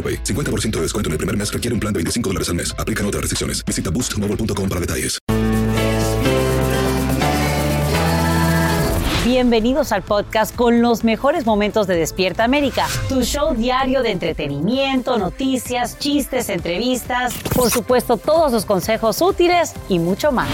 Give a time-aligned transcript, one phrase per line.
[0.00, 0.24] AroPay.
[0.24, 2.74] 50% de descuento en el primer mes requiere un plan de 25 dólares al mes.
[2.78, 3.62] Aplican otras restricciones.
[3.66, 5.18] Visita boostmobile.com para detalles.
[9.24, 15.18] Bienvenidos al podcast con los mejores momentos de Despierta América, tu show diario de entretenimiento,
[15.18, 20.48] noticias, chistes, entrevistas, por supuesto todos los consejos útiles y mucho más.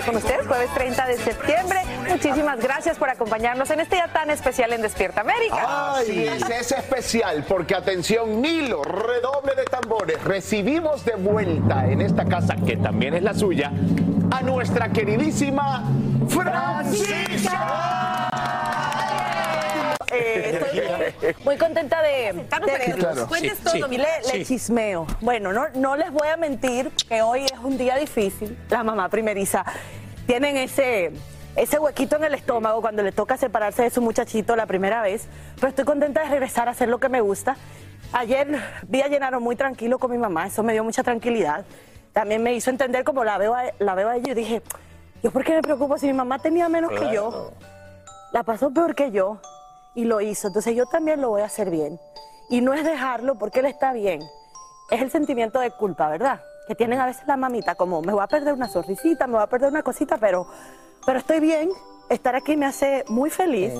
[0.00, 1.80] Con ustedes, jueves 30 de septiembre.
[2.08, 5.94] Muchísimas gracias por acompañarnos en este día tan especial en Despierta América.
[5.94, 10.22] Ay, es, es especial porque atención, Nilo, redoble de tambores.
[10.24, 13.70] Recibimos de vuelta en esta casa, que también es la suya,
[14.30, 15.84] a nuestra queridísima
[16.26, 17.82] Francisca.
[20.12, 20.60] Eh,
[21.20, 22.96] estoy muy contenta de, de verlos.
[22.98, 23.26] claro.
[23.28, 24.06] Cuentes Sí, todo, sí, le,
[24.38, 25.06] le chismeo.
[25.20, 28.58] Bueno, no, no les voy a mentir que hoy es un día difícil.
[28.68, 29.64] La mamá primeriza
[30.26, 31.12] tienen ese,
[31.56, 35.26] ese huequito en el estómago cuando le toca separarse de su muchachito la primera vez.
[35.56, 37.56] Pero estoy contenta de regresar a hacer lo que me gusta.
[38.12, 41.64] Ayer vi a Llenaro muy tranquilo con mi mamá, eso me dio mucha tranquilidad.
[42.12, 44.62] También me hizo entender como la veo a, la veo a ella y dije,
[45.22, 47.52] ¿yo por qué me preocupo si mi mamá tenía menos que yo?
[48.32, 49.40] la pasó peor que yo
[49.94, 50.48] y lo hizo.
[50.48, 51.98] Entonces yo también lo voy a hacer bien.
[52.48, 54.22] Y no es dejarlo porque él está bien.
[54.90, 56.42] Es el sentimiento de culpa, ¿verdad?
[56.66, 59.42] Que tienen a veces la mamita, como me voy a perder una sonrisita, me voy
[59.42, 60.46] a perder una cosita, pero,
[61.06, 61.70] pero estoy bien.
[62.12, 63.72] Estar aquí me hace muy feliz.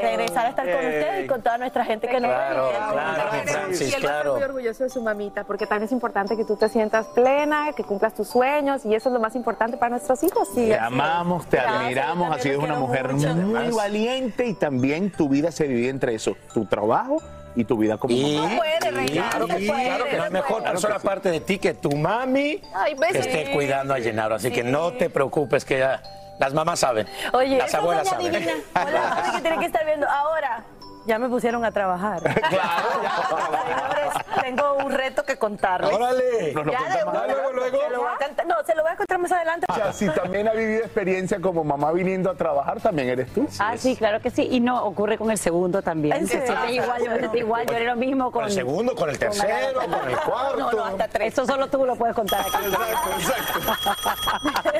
[0.00, 2.72] Regresar a estar con ustedes y con toda nuestra gente que nos Claro, ve.
[2.92, 4.34] claro, Francis, y él claro.
[4.34, 7.82] muy orgulloso de su mamita, porque también es importante que tú te sientas plena, que
[7.82, 10.48] cumplas tus sueños, y eso es lo más importante para nuestros hijos.
[10.54, 13.34] Sí, Te amamos, te Gracias, admiramos, has sido una mujer mucho.
[13.34, 17.16] muy valiente y también tu vida se divide entre eso, tu trabajo
[17.56, 18.56] y tu vida como Y, mamá.
[18.58, 20.70] Puede, reina, claro que puede, claro que no hay mejor puede.
[20.70, 23.28] persona aparte de ti que tu mami Ay, pues que sí.
[23.28, 24.36] esté cuidando a Llenaro.
[24.36, 26.00] Así que no te preocupes que ya
[26.38, 27.06] las mamás saben.
[27.32, 28.32] Oye, las abuelas saben.
[28.32, 28.52] divina.
[28.74, 30.64] Hola, que tiene que estar viendo ahora.
[31.06, 32.20] Ya me pusieron a trabajar.
[32.22, 35.92] Señores, tengo un reto que contarles.
[35.92, 36.52] Órale.
[36.54, 37.22] Nos lo Ya cuenta de más una.
[37.22, 37.42] adelante.
[37.42, 39.66] Se lo voy a contar- No, se lo voy a contar más adelante.
[39.68, 43.48] O sea, si también ha vivido experiencia como mamá viniendo a trabajar, también eres tú.
[43.58, 44.46] Ah, sí, claro que sí.
[44.50, 46.16] Y no ocurre con el segundo también.
[46.16, 46.54] ¿En serio?
[46.66, 49.80] Sí, igual, yo, igual, yo era lo mismo con, Con el segundo, con el tercero,
[49.80, 50.56] con el cuarto.
[50.58, 51.32] No, no, hasta tres.
[51.32, 52.66] Eso solo tú lo puedes contar aquí.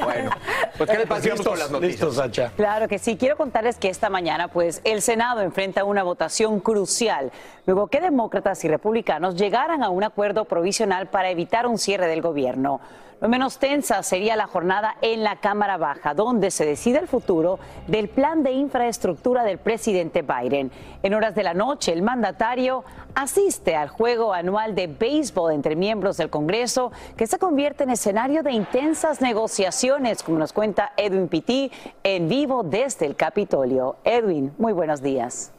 [0.04, 0.30] Bueno,
[0.78, 1.92] pues ¿qué le pasamos con las noticias?
[1.92, 2.52] Listos, Sacha.
[2.56, 3.16] Claro que sí.
[3.16, 6.11] Quiero contarles que esta mañana, pues, el Senado enfrenta una votación
[6.62, 7.32] crucial
[7.66, 12.22] luego que demócratas y republicanos llegaran a un acuerdo provisional para evitar un cierre del
[12.22, 12.80] gobierno.
[13.22, 17.60] Lo menos tensa sería la jornada en la Cámara Baja, donde se decide el futuro
[17.86, 20.72] del plan de infraestructura del presidente Biden.
[21.04, 22.82] En horas de la noche, el mandatario
[23.14, 28.42] asiste al juego anual de béisbol entre miembros del Congreso, que se convierte en escenario
[28.42, 31.70] de intensas negociaciones, como nos cuenta Edwin Pitti
[32.02, 33.98] en vivo desde el Capitolio.
[34.02, 35.52] Edwin, muy buenos días.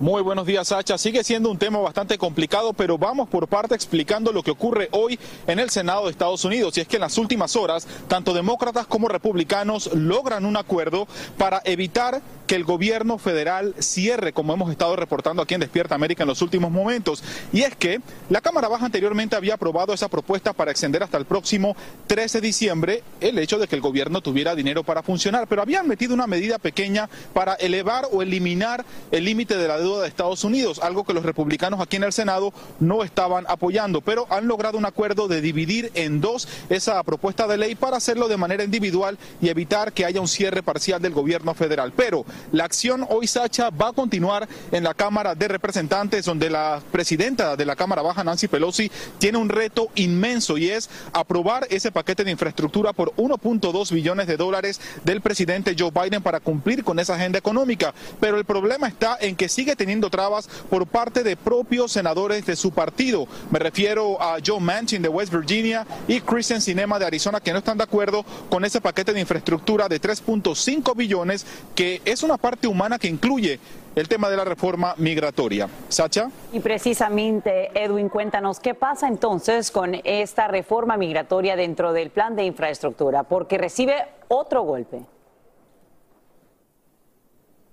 [0.00, 0.96] Muy buenos días, Sacha.
[0.96, 5.18] Sigue siendo un tema bastante complicado, pero vamos por parte explicando lo que ocurre hoy
[5.46, 6.78] en el Senado de Estados Unidos.
[6.78, 11.60] Y es que en las últimas horas, tanto demócratas como republicanos logran un acuerdo para
[11.66, 16.28] evitar que el gobierno federal cierre, como hemos estado reportando aquí en Despierta América en
[16.28, 17.22] los últimos momentos.
[17.52, 21.24] Y es que la Cámara Baja anteriormente había aprobado esa propuesta para extender hasta el
[21.24, 21.76] próximo
[22.06, 25.88] 13 de diciembre el hecho de que el gobierno tuviera dinero para funcionar, pero habían
[25.88, 30.44] metido una medida pequeña para elevar o eliminar el límite de la deuda de Estados
[30.44, 34.78] Unidos, algo que los republicanos aquí en el Senado no estaban apoyando, pero han logrado
[34.78, 39.18] un acuerdo de dividir en dos esa propuesta de ley para hacerlo de manera individual
[39.40, 41.92] y evitar que haya un cierre parcial del gobierno federal.
[41.96, 46.80] Pero la acción hoy, Sacha, va a continuar en la Cámara de Representantes, donde la
[46.92, 51.92] presidenta de la Cámara Baja, Nancy Pelosi, tiene un reto inmenso y es aprobar ese
[51.92, 56.98] paquete de infraestructura por 1.2 billones de dólares del presidente Joe Biden para cumplir con
[56.98, 57.94] esa agenda económica.
[58.20, 62.54] Pero el problema está en que sigue teniendo trabas por parte de propios senadores de
[62.54, 63.26] su partido.
[63.50, 67.60] Me refiero a Joe Manchin de West Virginia y Christian Sinema de Arizona que no
[67.60, 72.66] están de acuerdo con ese paquete de infraestructura de 3.5 billones que es una parte
[72.66, 73.58] humana que incluye
[73.94, 75.66] el tema de la reforma migratoria.
[75.88, 76.28] Sacha.
[76.52, 82.44] Y precisamente, Edwin, cuéntanos qué pasa entonces con esta reforma migratoria dentro del plan de
[82.44, 83.94] infraestructura, porque recibe
[84.28, 85.06] otro golpe.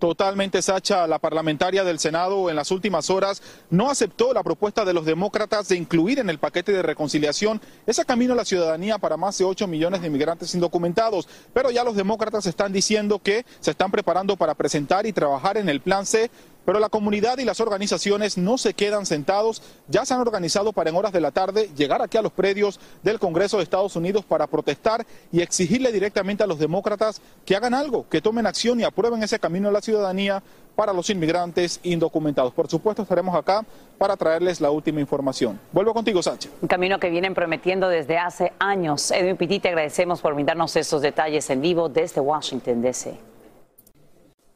[0.01, 1.05] Totalmente, Sacha.
[1.05, 5.67] La parlamentaria del Senado en las últimas horas no aceptó la propuesta de los demócratas
[5.67, 9.45] de incluir en el paquete de reconciliación ese camino a la ciudadanía para más de
[9.45, 11.29] 8 millones de inmigrantes indocumentados.
[11.53, 15.69] Pero ya los demócratas están diciendo que se están preparando para presentar y trabajar en
[15.69, 16.31] el plan C
[16.65, 20.89] pero la comunidad y las organizaciones no se quedan sentados, ya se han organizado para
[20.89, 24.25] en horas de la tarde llegar aquí a los predios del Congreso de Estados Unidos
[24.25, 28.83] para protestar y exigirle directamente a los demócratas que hagan algo, que tomen acción y
[28.83, 30.43] aprueben ese camino a la ciudadanía
[30.75, 32.53] para los inmigrantes indocumentados.
[32.53, 33.65] Por supuesto, estaremos acá
[33.97, 35.59] para traerles la última información.
[35.71, 36.51] Vuelvo contigo, Sánchez.
[36.61, 39.11] Un camino que vienen prometiendo desde hace años.
[39.11, 43.30] Edwin Pitti, te agradecemos por brindarnos estos detalles en vivo desde Washington, D.C.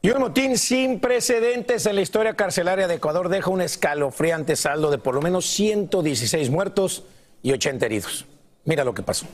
[0.06, 4.92] Y un motín sin precedentes en la historia carcelaria de Ecuador deja un escalofriante saldo
[4.92, 7.02] de por lo menos 116 muertos
[7.42, 8.24] y 80 heridos.
[8.64, 9.26] Mira lo que pasó.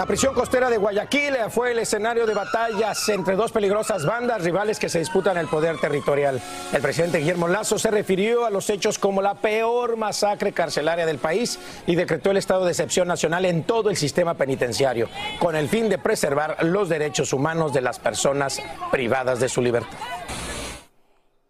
[0.00, 4.78] La prisión costera de Guayaquil fue el escenario de batallas entre dos peligrosas bandas rivales
[4.78, 6.40] que se disputan el poder territorial.
[6.72, 11.18] El presidente Guillermo Lazo se refirió a los hechos como la peor masacre carcelaria del
[11.18, 15.68] país y decretó el estado de excepción nacional en todo el sistema penitenciario, con el
[15.68, 18.58] fin de preservar los derechos humanos de las personas
[18.90, 19.98] privadas de su libertad.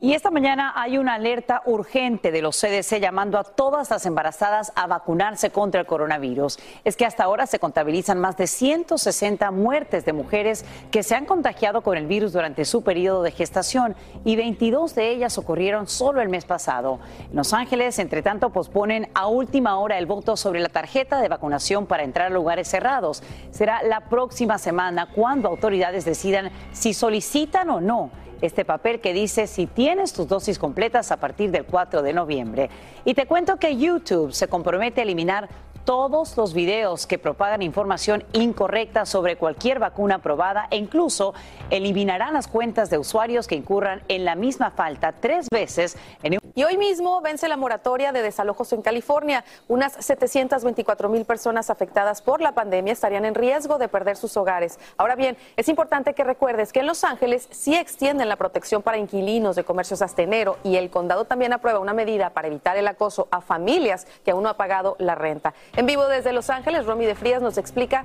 [0.02, 4.72] Y esta mañana hay una alerta urgente de los CDC llamando a todas las embarazadas
[4.74, 6.58] a vacunarse contra el coronavirus.
[6.84, 11.26] Es que hasta ahora se contabilizan más de 160 muertes de mujeres que se han
[11.26, 13.94] contagiado con el virus durante su periodo de gestación
[14.24, 16.98] y 22 de ellas ocurrieron solo el mes pasado.
[17.28, 21.28] En Los Ángeles, entre tanto, posponen a última hora el voto sobre la tarjeta de
[21.28, 23.22] vacunación para entrar a lugares cerrados.
[23.50, 28.10] Será la próxima semana cuando autoridades decidan si solicitan o no
[28.40, 32.70] este papel que dice si tienes tus dosis completas a partir del 4 de noviembre.
[33.04, 35.48] Y te cuento que YouTube se compromete a eliminar
[35.84, 41.34] todos los videos que propagan información incorrecta sobre cualquier vacuna aprobada e incluso
[41.70, 46.64] eliminarán las cuentas de usuarios que incurran en la misma falta tres veces en y
[46.64, 49.44] hoy mismo vence la moratoria de desalojos en California.
[49.68, 54.78] Unas 724 mil personas afectadas por la pandemia estarían en riesgo de perder sus hogares.
[54.96, 58.98] Ahora bien, es importante que recuerdes que en Los Ángeles sí extienden la protección para
[58.98, 62.88] inquilinos de comercios hasta enero y el condado también aprueba una medida para evitar el
[62.88, 65.54] acoso a familias que aún no han pagado la renta.
[65.76, 68.04] En vivo desde Los Ángeles, Romy de Frías nos explica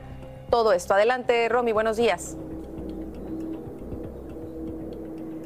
[0.52, 0.94] todo esto.
[0.94, 2.38] Adelante, Romy, buenos días.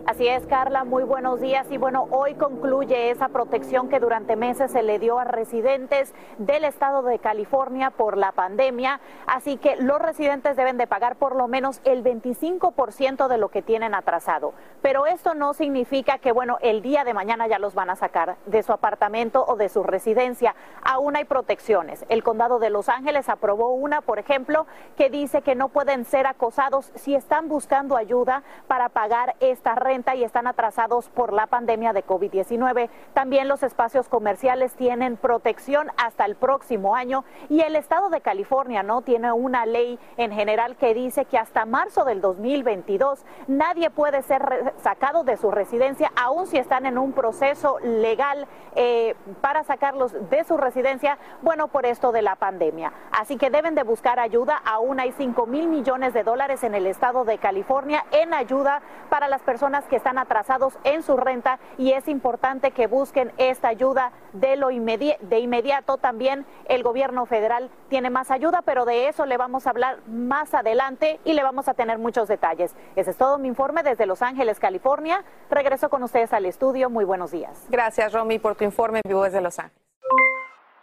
[0.09, 1.67] Así es, Carla, muy buenos días.
[1.69, 6.63] Y bueno, hoy concluye esa protección que durante meses se le dio a residentes del
[6.63, 9.01] estado de California por la pandemia.
[9.27, 13.61] Así que los residentes deben de pagar por lo menos el 25% de lo que
[13.61, 14.55] tienen atrasado.
[14.81, 18.37] Pero esto no significa que, bueno, el día de mañana ya los van a sacar
[18.47, 20.55] de su apartamento o de su residencia.
[20.81, 22.03] Aún hay protecciones.
[22.09, 24.65] El condado de Los Ángeles aprobó una, por ejemplo,
[24.97, 29.98] que dice que no pueden ser acosados si están buscando ayuda para pagar esta renta
[30.15, 32.89] y están atrasados por la pandemia de COVID-19.
[33.13, 38.81] También los espacios comerciales tienen protección hasta el próximo año y el estado de California
[38.81, 44.21] no tiene una ley en general que dice que hasta marzo del 2022 nadie puede
[44.21, 50.13] ser sacado de su residencia aun si están en un proceso legal eh, para sacarlos
[50.29, 52.93] de su residencia, bueno, por esto de la pandemia.
[53.11, 54.61] Así que deben de buscar ayuda.
[54.63, 59.27] Aún hay 5 mil millones de dólares en el estado de California en ayuda para
[59.27, 64.11] las personas que están atrasados en su renta y es importante que busquen esta ayuda
[64.33, 65.97] de lo de inmediato.
[65.97, 70.53] También el gobierno federal tiene más ayuda, pero de eso le vamos a hablar más
[70.53, 72.75] adelante y le vamos a tener muchos detalles.
[72.95, 75.23] Ese es todo mi informe desde Los Ángeles, California.
[75.49, 76.89] Regreso con ustedes al estudio.
[76.89, 77.65] Muy buenos días.
[77.69, 79.81] Gracias, Romy, por tu informe vivo desde Los Ángeles.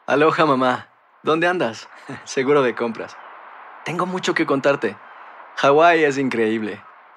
[0.06, 0.88] Aloha, mamá.
[1.22, 1.88] ¿Dónde andas?
[2.24, 3.16] Seguro de compras.
[3.84, 4.96] Tengo mucho que contarte.
[5.56, 6.80] Hawái es increíble.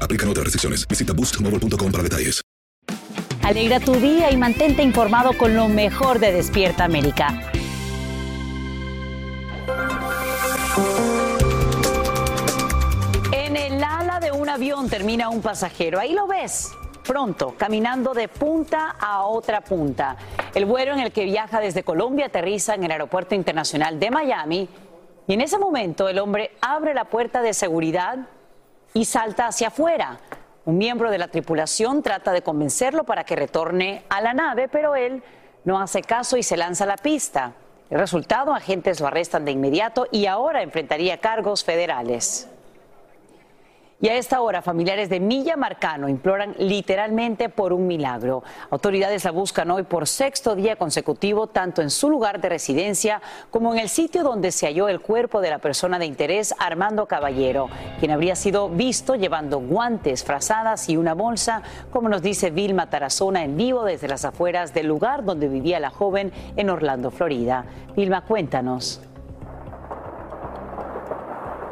[0.00, 0.88] Aplican otras restricciones.
[0.88, 2.42] Visita boostmobile.com para detalles.
[3.46, 7.28] Alegra tu día y mantente informado con lo mejor de Despierta América.
[13.30, 16.00] En el ala de un avión termina un pasajero.
[16.00, 16.72] Ahí lo ves.
[17.06, 20.16] Pronto, caminando de punta a otra punta.
[20.52, 24.68] El vuelo en el que viaja desde Colombia aterriza en el Aeropuerto Internacional de Miami
[25.28, 28.28] y en ese momento el hombre abre la puerta de seguridad
[28.96, 30.18] y salta hacia afuera.
[30.64, 34.96] Un miembro de la tripulación trata de convencerlo para que retorne a la nave, pero
[34.96, 35.22] él
[35.64, 37.52] no hace caso y se lanza a la pista.
[37.90, 42.48] El resultado, agentes lo arrestan de inmediato y ahora enfrentaría cargos federales.
[43.98, 48.42] Y a esta hora, familiares de Milla Marcano imploran literalmente por un milagro.
[48.70, 53.72] Autoridades la buscan hoy por sexto día consecutivo, tanto en su lugar de residencia como
[53.72, 57.70] en el sitio donde se halló el cuerpo de la persona de interés, Armando Caballero,
[57.98, 63.44] quien habría sido visto llevando guantes, frazadas y una bolsa, como nos dice Vilma Tarazona
[63.44, 67.64] en vivo desde las afueras del lugar donde vivía la joven en Orlando, Florida.
[67.96, 69.05] Vilma, cuéntanos.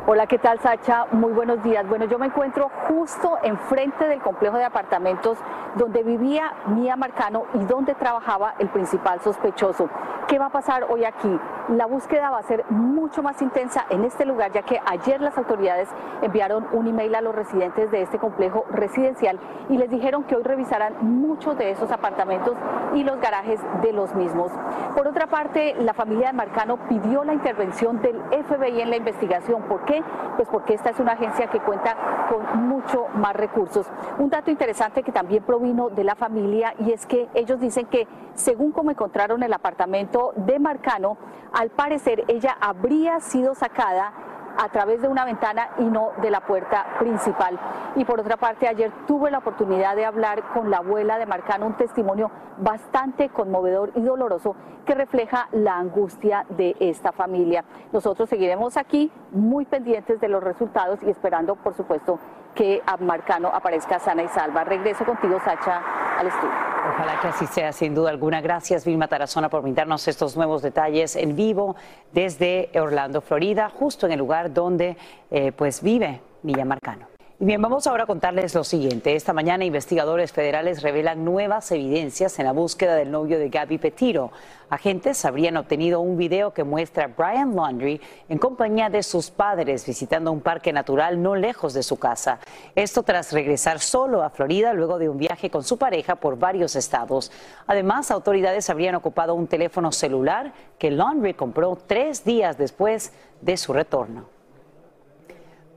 [0.06, 1.06] Hola, ¿qué tal, Sacha?
[1.12, 1.88] Muy buenos días.
[1.88, 5.38] Bueno, yo me encuentro justo enfrente del complejo de apartamentos
[5.76, 9.88] donde vivía Mía Marcano y donde trabajaba el principal sospechoso.
[10.28, 11.38] ¿Qué va a pasar hoy aquí?
[11.68, 15.36] La búsqueda va a ser mucho más intensa en este lugar, ya que ayer las
[15.38, 15.88] autoridades
[16.22, 20.42] enviaron un email a los residentes de este complejo residencial y les dijeron que hoy
[20.42, 22.54] revisarán muchos de esos apartamentos
[22.94, 24.52] y los garajes de los mismos.
[24.94, 29.62] Por otra parte, la familia de Marcano pidió la intervención del FBI en la investigación.
[29.62, 29.93] ¿Por qué?
[30.36, 31.96] Pues porque esta es una agencia que cuenta
[32.28, 33.86] con mucho más recursos.
[34.18, 38.06] Un dato interesante que también provino de la familia y es que ellos dicen que
[38.34, 41.16] según como encontraron el apartamento de Marcano,
[41.52, 44.12] al parecer ella habría sido sacada
[44.58, 47.58] a través de una ventana y no de la puerta principal.
[47.96, 51.66] Y por otra parte, ayer tuve la oportunidad de hablar con la abuela de Marcano,
[51.66, 57.64] un testimonio bastante conmovedor y doloroso que refleja la angustia de esta familia.
[57.92, 62.18] Nosotros seguiremos aquí muy pendientes de los resultados y esperando, por supuesto,
[62.54, 64.64] que a Marcano aparezca sana y salva.
[64.64, 65.82] Regreso contigo, Sacha,
[66.18, 66.54] al estudio.
[66.94, 68.40] Ojalá que así sea, sin duda alguna.
[68.40, 71.76] Gracias, Vilma Tarazona, por brindarnos estos nuevos detalles en vivo
[72.12, 74.96] desde Orlando, Florida, justo en el lugar donde
[75.30, 77.13] eh, pues vive Villa Marcano.
[77.44, 79.16] Bien, vamos ahora a contarles lo siguiente.
[79.16, 84.32] Esta mañana investigadores federales revelan nuevas evidencias en la búsqueda del novio de Gaby Petiro.
[84.70, 89.84] Agentes habrían obtenido un video que muestra a Brian Laundry en compañía de sus padres
[89.84, 92.38] visitando un parque natural no lejos de su casa.
[92.74, 96.76] Esto tras regresar solo a Florida luego de un viaje con su pareja por varios
[96.76, 97.30] estados.
[97.66, 103.74] Además, autoridades habrían ocupado un teléfono celular que Laundry compró tres días después de su
[103.74, 104.33] retorno.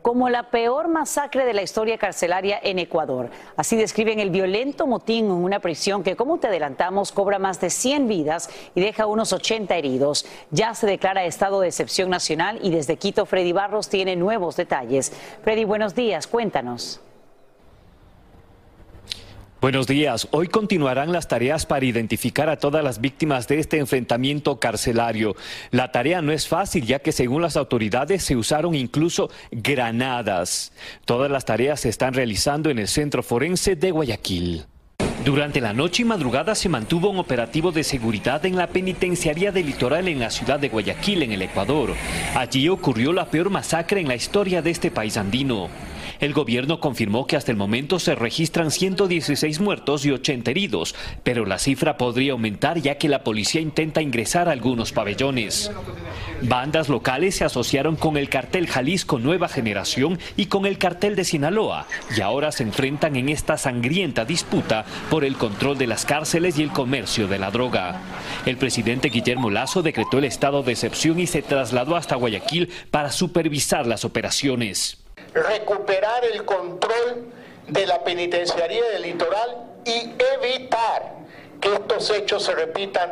[0.08, 3.30] Como la peor masacre de la historia carcelaria en Ecuador.
[3.58, 7.70] Así describen el violento motín en una prisión que, como te adelantamos, cobra más de
[7.70, 10.26] 100 vidas y deja unos 80 heridos.
[10.50, 15.12] Ya se declara estado de excepción nacional y desde Quito Freddy Barros tiene nuevos detalles.
[15.44, 17.02] Freddy, buenos días, cuéntanos.
[19.68, 20.30] Buenos días.
[20.32, 25.36] Hoy continuarán las tareas para identificar a todas las víctimas de este enfrentamiento carcelario.
[25.72, 30.72] La tarea no es fácil ya que según las autoridades se usaron incluso granadas.
[31.04, 34.64] Todas las tareas se están realizando en el Centro Forense de Guayaquil.
[35.26, 39.66] Durante la noche y madrugada se mantuvo un operativo de seguridad en la penitenciaría del
[39.66, 41.94] litoral en la ciudad de Guayaquil, en el Ecuador.
[42.36, 45.68] Allí ocurrió la peor masacre en la historia de este país andino.
[46.20, 51.46] El gobierno confirmó que hasta el momento se registran 116 muertos y 80 heridos, pero
[51.46, 55.72] la cifra podría aumentar ya que la policía intenta ingresar a algunos pabellones.
[56.42, 61.24] Bandas locales se asociaron con el cartel Jalisco Nueva Generación y con el cartel de
[61.24, 66.58] Sinaloa y ahora se enfrentan en esta sangrienta disputa por el control de las cárceles
[66.58, 68.02] y el comercio de la droga.
[68.46, 73.12] El presidente Guillermo Lazo decretó el estado de excepción y se trasladó hasta Guayaquil para
[73.12, 75.07] supervisar las operaciones
[75.44, 77.32] recuperar el control
[77.68, 81.16] de la penitenciaría del litoral y evitar
[81.60, 83.12] que estos hechos se repitan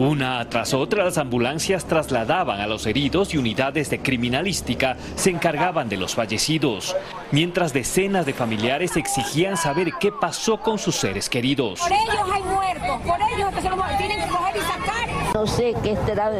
[0.00, 5.90] una tras otra, las ambulancias trasladaban a los heridos y unidades de criminalística se encargaban
[5.90, 6.96] de los fallecidos,
[7.32, 11.80] mientras decenas de familiares exigían saber qué pasó con sus seres queridos.
[11.80, 15.34] Por ellos hay muertos, por ellos que se los tienen que coger y sacar.
[15.34, 16.32] No sé qué estará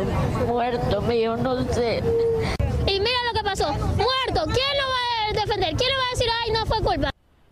[0.46, 2.02] muerto mío, no sé.
[2.86, 5.76] Y mira pasó, muerto, ¿quién lo va a defender?
[5.76, 7.10] ¿Quién lo va a decir, ay, no fue culpa?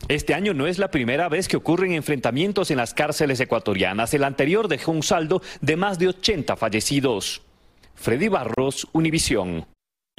[0.08, 4.14] Este año no es la primera vez que ocurren enfrentamientos en las cárceles ecuatorianas.
[4.14, 7.42] El anterior dejó un saldo de más de 80 fallecidos.
[7.94, 9.66] Freddy Barros, Univisión.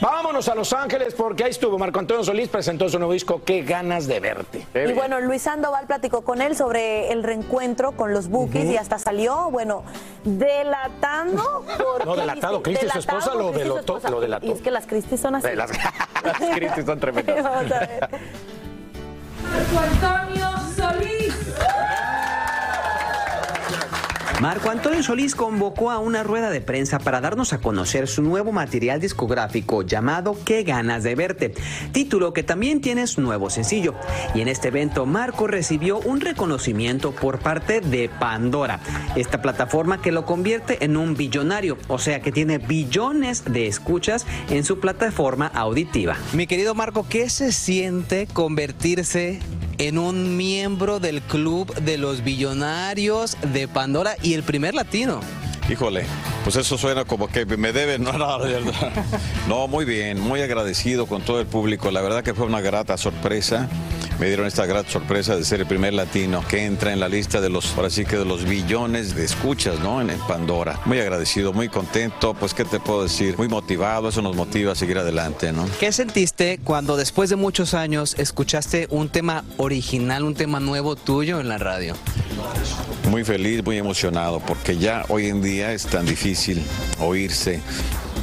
[0.01, 3.63] Vámonos a Los Ángeles porque ahí estuvo Marco Antonio Solís, presentó su nuevo disco Qué
[3.63, 4.65] ganas de verte.
[4.73, 8.97] y bueno, Luis Sandoval platicó con él sobre el reencuentro con los Bookies y hasta
[8.97, 9.83] salió, bueno,
[10.23, 11.65] delatando.
[12.05, 14.45] no, delatado, Cristi, su esposa, lo, delató, lo delató.
[14.45, 15.47] Y es que las Cristi son así.
[15.53, 15.71] Las,
[16.23, 17.43] las Cristi son tremendas.
[17.43, 18.09] Vamos a ver.
[24.39, 28.53] Marco Antonio Solís convocó a una rueda de prensa para darnos a conocer su nuevo
[28.53, 31.53] material discográfico llamado Qué ganas de verte,
[31.91, 33.95] título que también tiene su nuevo sencillo.
[34.33, 38.79] Y en este evento Marco recibió un reconocimiento por parte de Pandora,
[39.17, 44.25] esta plataforma que lo convierte en un billonario, o sea que tiene billones de escuchas
[44.49, 46.15] en su plataforma auditiva.
[46.31, 49.41] Mi querido Marco, ¿qué se siente convertirse
[49.79, 55.21] en un miembro del club de los billonarios de Pandora y el primer latino.
[55.69, 56.05] Híjole,
[56.43, 58.39] pues eso suena como que me deben, no, no,
[59.47, 62.97] no, muy bien, muy agradecido con todo el público, la verdad que fue una grata
[62.97, 63.69] sorpresa
[64.19, 67.39] me dieron esta gran sorpresa de ser el primer latino que entra en la lista
[67.39, 70.01] de los, ahora sí que de los billones de escuchas, ¿no?
[70.01, 70.79] En, Pandora.
[70.85, 73.37] Muy agradecido, muy contento, pues, ¿qué te puedo decir?
[73.37, 75.65] Muy motivado, eso nos motiva a seguir adelante, ¿no?
[75.79, 81.39] ¿Qué sentiste cuando después de muchos años escuchaste un tema original, un tema nuevo tuyo
[81.39, 81.95] en la radio?
[83.09, 86.61] Muy feliz, muy emocionado, porque ya hoy en día es tan difícil
[86.99, 87.61] oírse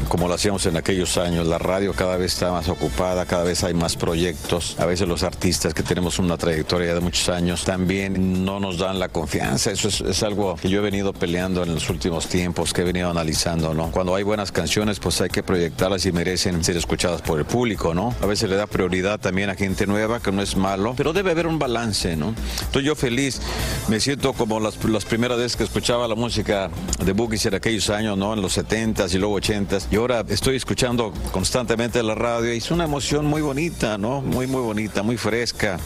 [0.08, 1.46] como lo hacíamos en aquellos años.
[1.46, 4.76] La radio cada vez está más ocupada, cada vez hay más proyectos.
[4.78, 8.98] A veces los artistas que tenemos una trayectoria de muchos años también no nos dan
[8.98, 9.70] la confianza.
[9.70, 13.10] Eso es, algo que yo he venido peleando en los últimos tiempos, que he venido
[13.10, 13.90] analizando, ¿no?
[13.90, 17.94] Cuando hay buenas canciones, pues hay que proyectarlas y merecen ser escuchadas por el público,
[17.94, 18.14] ¿no?
[18.22, 21.32] A veces le da prioridad también a gente nueva, que no es malo, pero debe
[21.32, 22.34] haber un balance, ¿no?
[22.60, 23.40] Entonces yo feliz,
[23.88, 26.70] me siento como las, las primeras veces que escuchaba la música
[27.04, 28.34] de Bookies en aquellos años, ¿no?
[28.34, 32.70] En los 70s y luego 80s y ahora estoy escuchando constantemente la radio y es
[32.70, 34.20] una emoción muy bonita, ¿no?
[34.20, 35.78] Muy, muy bonita, muy fresca.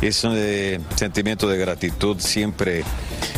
[0.00, 2.82] Es un eh, sentimiento de gratitud siempre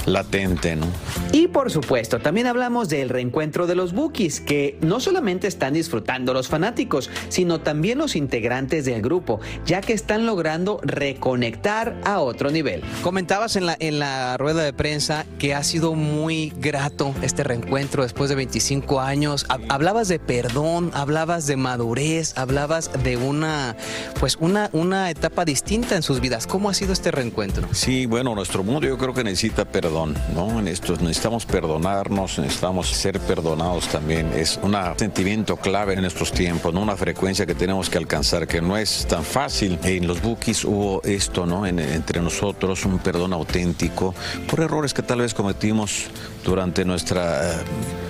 [0.07, 0.87] latente, ¿no?
[1.33, 6.33] Y por supuesto, también hablamos del reencuentro de los Bookies, que no solamente están disfrutando
[6.33, 12.51] los fanáticos, sino también los integrantes del grupo, ya que están logrando reconectar a otro
[12.51, 12.83] nivel.
[13.03, 18.03] Comentabas en la, en la rueda de prensa que ha sido muy grato este reencuentro
[18.03, 19.47] después de 25 años.
[19.69, 23.77] Hablabas de perdón, hablabas de madurez, hablabas de una,
[24.21, 26.47] pues una, una etapa distinta en sus vidas.
[26.47, 27.69] ¿Cómo ha sido este reencuentro?
[27.73, 30.59] Sí, bueno, nuestro mundo yo creo que necesita perdón, ¿no?
[30.59, 34.33] En esto necesitamos perdonarnos, necesitamos ser perdonados también.
[34.35, 36.81] Es un sentimiento clave en estos tiempos, ¿no?
[36.81, 39.79] Una frecuencia que tenemos que alcanzar que no es tan fácil.
[39.83, 41.67] En los bookies hubo esto, ¿no?
[41.67, 44.15] entre nosotros, un perdón auténtico
[44.49, 46.07] por errores que tal vez cometimos
[46.45, 47.57] durante nuestra eh,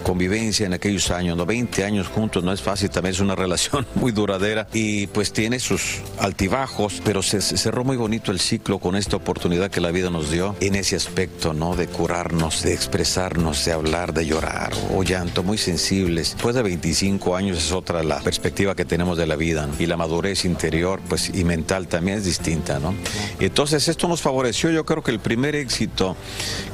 [0.03, 1.47] convivencia en aquellos años, ¿no?
[1.47, 5.59] 20 años juntos, no es fácil, también es una relación muy duradera y pues tiene
[5.61, 10.11] sus altibajos, pero se, cerró muy bonito el ciclo con esta oportunidad que la vida
[10.11, 11.77] nos dio en ese aspecto, ¿no?
[11.77, 16.33] De curarnos, de expresarnos, de hablar, de llorar o llanto, muy sensibles.
[16.33, 19.97] Después de 25 años es otra la perspectiva que tenemos de la vida y la
[19.97, 22.95] madurez interior pues y mental también es distinta, ¿no?
[23.41, 26.17] Entonces esto nos favoreció, yo creo que el primer éxito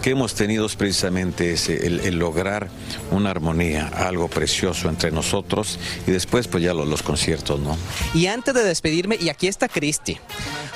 [0.03, 2.69] que hemos tenido es precisamente ese, el, lograr
[3.11, 7.77] una armonía, algo precioso entre nosotros y después pues ya los, los conciertos, ¿no?
[8.15, 10.19] Y antes de despedirme, y aquí está Cristi,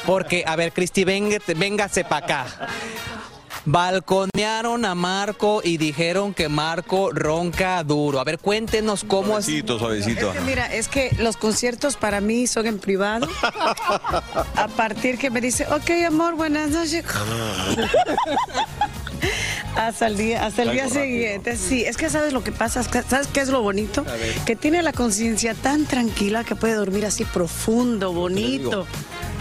[0.06, 2.68] porque, a ver, Cristi, véngase para acá.
[3.66, 8.20] Balconearon a Marco y dijeron que Marco ronca duro.
[8.20, 12.46] A ver, cuéntenos cómo suavecito, Suavecito, es que mira, es que los conciertos para mí
[12.46, 13.26] son en privado.
[13.42, 17.04] a partir que me dice, ok, amor, buenas noches.
[19.76, 21.56] Hasta el día, hasta el día siguiente.
[21.56, 24.04] Sí, es que sabes lo que pasa, ¿sabes qué es lo bonito?
[24.46, 28.86] Que tiene la conciencia tan tranquila que puede dormir así profundo, bonito.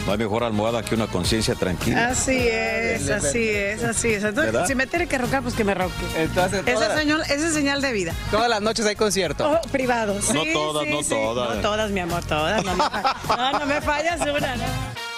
[0.06, 2.10] No hay mejor almohada que una conciencia tranquila.
[2.10, 4.24] Así es, así es, así es.
[4.24, 5.94] Entonces, si me tiene que rocar, pues que me roque.
[6.18, 8.14] Entonces, esa, señal, esa es señal de vida.
[8.30, 9.50] Todas las noches hay concierto.
[9.50, 10.34] Oh, privados.
[10.34, 11.56] no todas, no todas.
[11.56, 12.64] No todas, mi amor, todas.
[12.66, 12.84] No me,
[13.38, 15.13] no, no me fallas una, ¿no?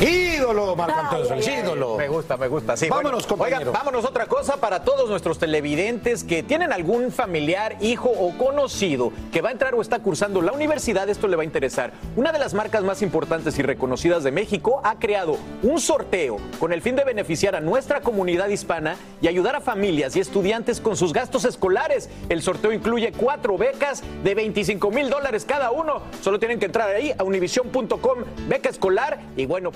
[0.00, 1.96] Ídolo, Marco Antonio ídolo.
[1.96, 2.76] Me gusta, me gusta.
[2.76, 3.44] Sí, vámonos, bueno.
[3.44, 9.12] Oigan, vámonos otra cosa para todos nuestros televidentes que tienen algún familiar, hijo o conocido
[9.32, 11.08] que va a entrar o está cursando la universidad.
[11.08, 11.92] Esto le va a interesar.
[12.14, 16.72] Una de las marcas más importantes y reconocidas de México ha creado un sorteo con
[16.72, 20.96] el fin de beneficiar a nuestra comunidad hispana y ayudar a familias y estudiantes con
[20.96, 22.08] sus gastos escolares.
[22.28, 26.02] El sorteo incluye cuatro becas de 25 mil dólares cada uno.
[26.22, 29.72] Solo tienen que entrar ahí a univision.com, beca escolar y bueno,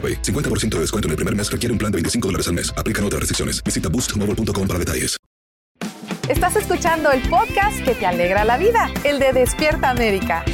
[0.00, 2.72] 50% de descuento en el primer mes requiere un plan de 25 dólares al mes.
[2.76, 3.64] Aplican otras restricciones.
[3.64, 5.16] Visita boostmobile.com para detalles.
[6.28, 10.44] Estás escuchando el podcast que te alegra la vida, el de Despierta América.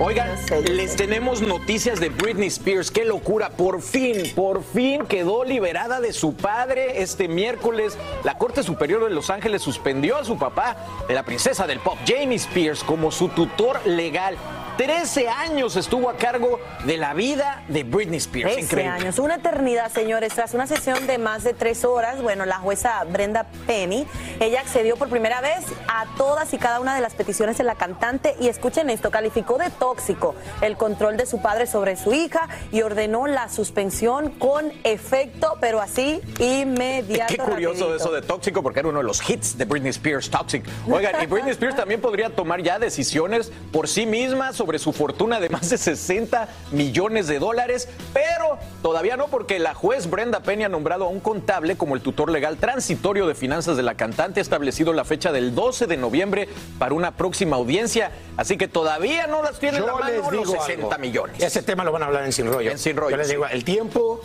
[0.00, 0.28] Oigan,
[0.64, 2.90] les tenemos noticias de Britney Spears.
[2.90, 3.50] Qué locura.
[3.50, 7.96] Por fin, por fin quedó liberada de su padre este miércoles.
[8.24, 11.96] La Corte Superior de Los Ángeles suspendió a su papá, de la princesa del pop,
[12.04, 14.36] Jamie Spears, como su tutor legal.
[14.76, 18.54] 13 años estuvo a cargo de la vida de Britney Spears.
[18.68, 20.34] 13 años, una eternidad, señores.
[20.34, 24.04] Tras una sesión de más de tres horas, bueno, la jueza Brenda Penny,
[24.40, 27.76] ella accedió por primera vez a todas y cada una de las peticiones de la
[27.76, 32.48] cantante y escuchen esto, calificó de tóxico el control de su padre sobre su hija
[32.72, 37.32] y ordenó la suspensión con efecto, pero así inmediato.
[37.32, 40.64] Qué curioso eso de tóxico, porque era uno de los hits de Britney Spears, Toxic.
[40.90, 45.40] Oigan, y Britney Spears también podría tomar ya decisiones por sí misma sobre su fortuna
[45.40, 50.64] de más de 60 millones de dólares, pero todavía no porque la juez Brenda Penny
[50.64, 54.40] ha nombrado a un contable como el tutor legal transitorio de finanzas de la cantante,
[54.40, 56.48] ha establecido la fecha del 12 de noviembre
[56.78, 61.42] para una próxima audiencia, así que todavía no las tienen la mano los 60 millones.
[61.42, 62.70] Ese tema lo van a hablar en Sin Rollo.
[62.70, 63.10] En Sin Rollo.
[63.10, 64.20] Yo les digo, el tiempo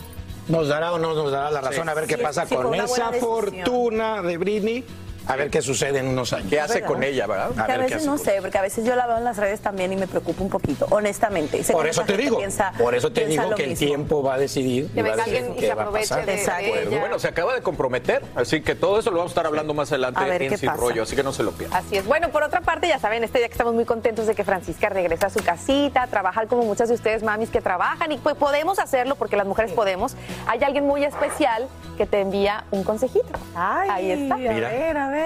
[0.48, 4.22] nos dará o no nos dará la razón a ver qué pasa con esa fortuna
[4.22, 4.84] de Britney
[5.30, 6.48] A ver qué sucede en unos años.
[6.50, 7.66] ¿Qué hace con ella, verdad?
[7.66, 9.92] Que a, veces no sé, porque a veces yo la veo en las redes también
[9.92, 11.62] y me preocupa un poquito, honestamente.
[11.62, 14.38] Sé Por eso te digo, piensa- por eso te digo que el tiempo va a
[14.38, 14.88] decidir.
[14.90, 17.00] Que a venga alguien y se a aproveche de- de ella.
[17.00, 19.90] Bueno, se acaba de comprometer, así que todo eso lo vamos a estar hablando más
[19.92, 20.80] adelante A ver en Sin pasa.
[20.80, 21.78] Rollo, así que no se lo pierdan.
[21.78, 22.06] Así es.
[22.06, 24.88] Bueno, por otra parte, ya saben, este día que estamos muy contentos de que Francisca
[24.88, 28.34] regresa a su casita, a trabajar como muchas de ustedes, mamis, que trabajan y pues
[28.36, 30.16] podemos hacerlo porque las mujeres podemos.
[30.46, 33.26] Hay alguien muy especial que te envía un consejito.
[33.54, 34.34] Ay, Ahí está.
[34.34, 35.19] A ver, a ver.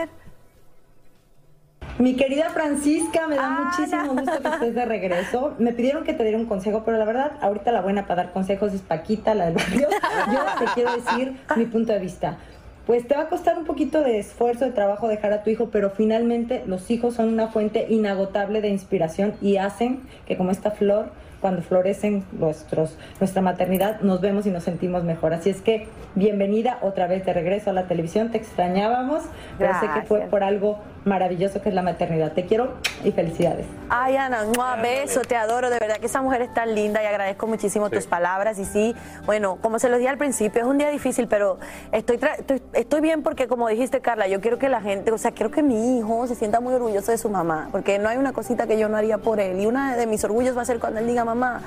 [1.98, 5.54] Mi querida Francisca, me da muchísimo gusto que estés de regreso.
[5.58, 8.32] Me pidieron que te diera un consejo, pero la verdad, ahorita la buena para dar
[8.32, 9.88] consejos es Paquita, la del barrio.
[10.32, 12.38] Yo te quiero decir mi punto de vista.
[12.86, 15.70] Pues te va a costar un poquito de esfuerzo, de trabajo dejar a tu hijo,
[15.70, 20.72] pero finalmente los hijos son una fuente inagotable de inspiración y hacen que como esta
[20.72, 21.10] flor,
[21.44, 25.34] cuando florecen nuestros, nuestra maternidad, nos vemos y nos sentimos mejor.
[25.34, 29.24] Así es que bienvenida otra vez de regreso a la televisión, te extrañábamos,
[29.58, 30.30] pero sé que fue Gracias.
[30.30, 32.32] por algo maravilloso que es la maternidad.
[32.32, 33.66] Te quiero y felicidades.
[33.88, 35.70] Ay, Ana, un beso, te adoro.
[35.70, 38.58] De verdad que esa mujer es tan linda y agradezco muchísimo tus palabras.
[38.58, 38.94] Y sí,
[39.26, 41.58] bueno, como se los dije al principio, es un día difícil, pero
[41.92, 45.18] estoy, tra- estoy, estoy bien porque, como dijiste, Carla, yo quiero que la gente, o
[45.18, 48.16] sea, quiero que mi hijo se sienta muy orgulloso de su mamá, porque no hay
[48.16, 49.60] una cosita que yo no haría por él.
[49.60, 51.60] Y uno de mis orgullos va a ser cuando él diga, mamá,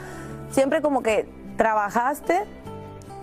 [0.50, 2.44] siempre como que trabajaste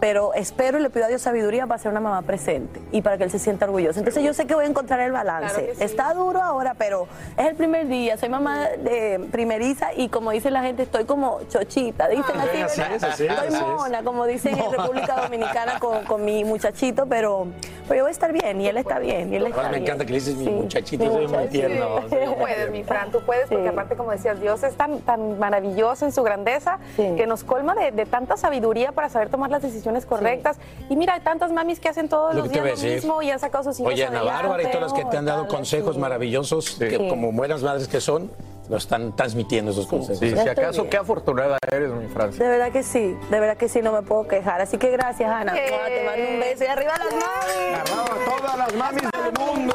[0.05, 3.17] pero espero y le pido a Dios sabiduría para ser una mamá presente y para
[3.17, 4.01] que él se sienta orgulloso.
[4.01, 5.55] Entonces yo sé que voy a encontrar el balance.
[5.55, 5.83] Claro que sí.
[5.83, 8.19] Está duro ahora, pero es el primer día.
[8.19, 12.07] Soy mamá de primeriza y como dice la gente, estoy como chochita.
[12.09, 13.63] Dicen así, es, Estoy es.
[13.63, 17.47] mona, como dicen en República Dominicana con, con mi muchachito, pero,
[17.89, 19.33] pero yo voy a estar bien y él está bien.
[19.33, 22.01] Y él está Ahora me encanta que le dices mi Sí, muchachito, soy muy tierno.
[22.11, 26.05] Tú puedes, mi Fran, tú puedes, porque aparte, como decías, Dios es tan, tan maravilloso
[26.05, 29.94] en su grandeza que nos colma de, de tanta sabiduría para saber tomar las decisiones
[30.07, 30.59] correctas.
[30.89, 32.95] Y mira, hay tantas mamis que hacen todos Lo los que días lo decir.
[32.97, 34.23] mismo y han sacado sus hijos Oye, Ana.
[34.23, 36.01] Bárbara y todas las que te han dado Dale, consejos sí.
[36.01, 37.09] maravillosos, que Sí.
[37.09, 38.31] como buenas madres que son,
[38.69, 40.19] lo están transmitiendo esos consejos.
[40.21, 40.91] Sí, si acaso, bien.
[40.91, 42.43] qué afortunada eres, mi Francia.
[42.43, 44.61] De verdad que sí, de verdad que sí, no me puedo quejar.
[44.63, 45.53] Así que gracias, Ana.
[45.53, 47.79] Te mando un beso y arriba las mamis.
[47.79, 49.75] Agarrado a todas las mamis del mundo.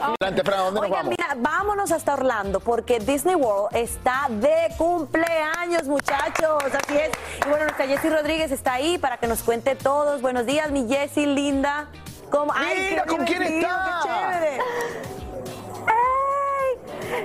[0.00, 1.16] Adelante, Fran, ¿a ¿dónde nos Oigan, vamos?
[1.18, 6.62] mira, vámonos hasta Orlando porque Disney World está de cumpleaños, muchachos.
[6.64, 7.10] Así es.
[7.44, 10.20] Y bueno, nuestra Jessie Rodríguez está ahí para que nos cuente todos.
[10.22, 11.88] Buenos días, mi Jessie linda.
[12.30, 12.52] ¿Cómo?
[12.54, 14.00] Ay, Mira, qué ¿con quién está?
[14.02, 14.58] ¡Qué chévere!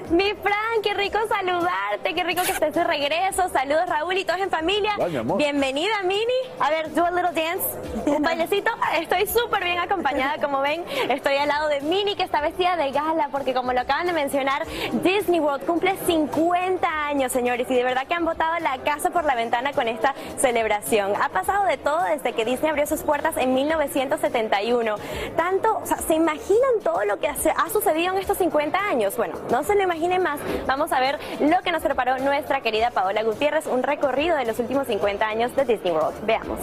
[0.10, 3.50] Mi Fran, qué rico saludarte, qué rico que estés de regreso.
[3.50, 4.93] Saludos Raúl y todos en familia.
[5.00, 5.38] Ay, mi amor.
[5.38, 6.21] Bienvenida, Mini.
[6.60, 7.65] A ver, do a little dance.
[8.06, 8.71] Un bailecito.
[9.00, 10.84] Estoy súper bien acompañada, como ven.
[11.10, 14.13] Estoy al lado de Mini, que está vestida de gala, porque como lo acaban de
[14.13, 14.65] mencionar,
[15.04, 19.24] Disney World cumple 50 años, señores, y de verdad que han botado la casa por
[19.26, 21.13] la ventana con esta celebración.
[21.21, 24.95] Ha pasado de todo desde que Disney abrió sus puertas en 1971.
[25.36, 29.15] Tanto, o sea, ¿se imaginan todo lo que ha sucedido en estos 50 años?
[29.17, 30.39] Bueno, no se lo imaginen más.
[30.65, 34.57] Vamos a ver lo que nos preparó nuestra querida Paola Gutiérrez, un recorrido de los
[34.59, 36.25] últimos 50 años de Disney World.
[36.25, 36.59] Veamos.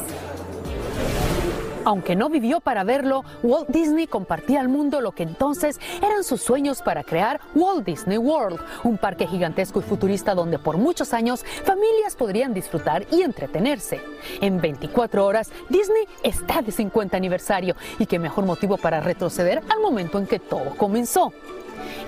[1.85, 6.42] Aunque no vivió para verlo, Walt Disney compartía al mundo lo que entonces eran sus
[6.42, 11.44] sueños para crear Walt Disney World, un parque gigantesco y futurista donde por muchos años
[11.64, 14.03] familias podrían disfrutar y entretenerse.
[14.42, 19.81] En 24 horas, Disney está de 50 aniversario y qué mejor motivo para retroceder al
[19.81, 21.33] momento en que todo comenzó.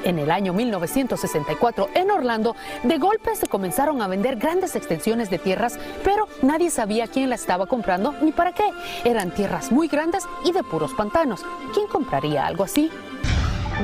[0.04, 5.38] En el año 1964, en Orlando, de golpe se comenzaron a vender grandes extensiones de
[5.38, 8.70] tierras, pero nadie sabía quién la estaba comprando ni para qué.
[9.04, 11.44] Eran tierras muy grandes y de puros pantanos.
[11.74, 12.90] ¿Quién compraría algo así?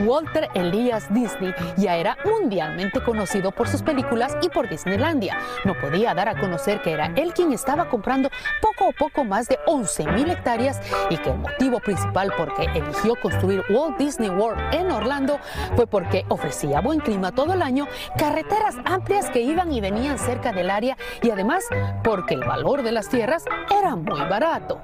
[0.04, 5.38] Walter Elias Disney ya era mundialmente conocido por sus películas y por Disneylandia.
[5.64, 8.30] No podía dar a conocer que era él quien estaba comprando
[8.60, 10.80] poco a poco más de 11 mil hectáreas
[11.10, 15.38] y que el motivo principal por que eligió construir Walt Disney World en Orlando
[15.74, 17.86] fue porque ofrecía buen clima todo el año,
[18.18, 21.64] carreteras amplias que iban y venían cerca del área y además
[22.02, 24.80] porque el valor de las tierras era muy barato.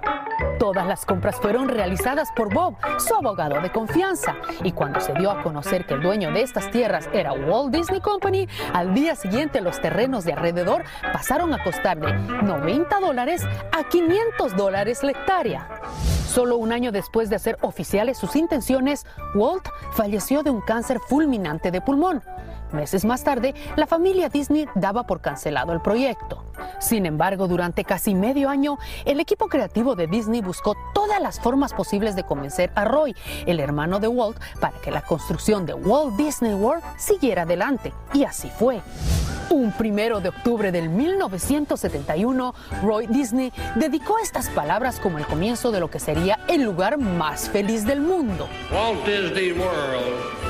[0.59, 5.31] Todas las compras fueron realizadas por Bob, su abogado de confianza, y cuando se dio
[5.31, 9.61] a conocer que el dueño de estas tierras era Walt Disney Company, al día siguiente
[9.61, 15.69] los terrenos de alrededor pasaron a costar de 90 dólares a 500 dólares la hectárea.
[16.27, 21.71] Solo un año después de hacer oficiales sus intenciones, Walt falleció de un cáncer fulminante
[21.71, 22.23] de pulmón.
[22.73, 26.45] Meses más tarde, la familia Disney daba por cancelado el proyecto.
[26.81, 31.73] Sin embargo, durante casi medio año, el equipo creativo de Disney buscó todas las formas
[31.75, 33.15] posibles de convencer a Roy,
[33.47, 37.93] el hermano de Walt, para que la construcción de Walt Disney World siguiera adelante.
[38.13, 38.81] Y así fue.
[39.51, 45.81] Un primero de octubre del 1971, Roy Disney dedicó estas palabras como el comienzo de
[45.81, 48.49] lo que sería el lugar más feliz del mundo.
[48.73, 50.43] Walt Disney World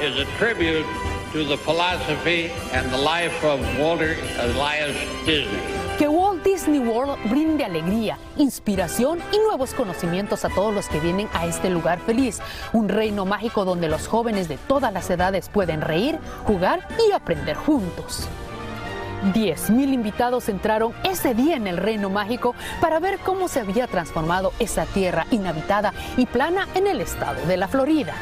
[0.00, 0.86] is a tribute
[1.32, 5.60] to the philosophy and the life of Walter Elias Disney.
[5.98, 11.28] Que Walt Disney World brinde alegría, inspiración y nuevos conocimientos a todos los que vienen
[11.32, 12.40] a este lugar feliz,
[12.72, 17.56] un reino mágico donde los jóvenes de todas las edades pueden reír, jugar y aprender
[17.56, 18.28] juntos.
[19.32, 24.52] 10.000 invitados entraron ese día en el reino mágico para ver cómo se había transformado
[24.58, 28.14] esa tierra inhabitada y plana en el estado de la Florida.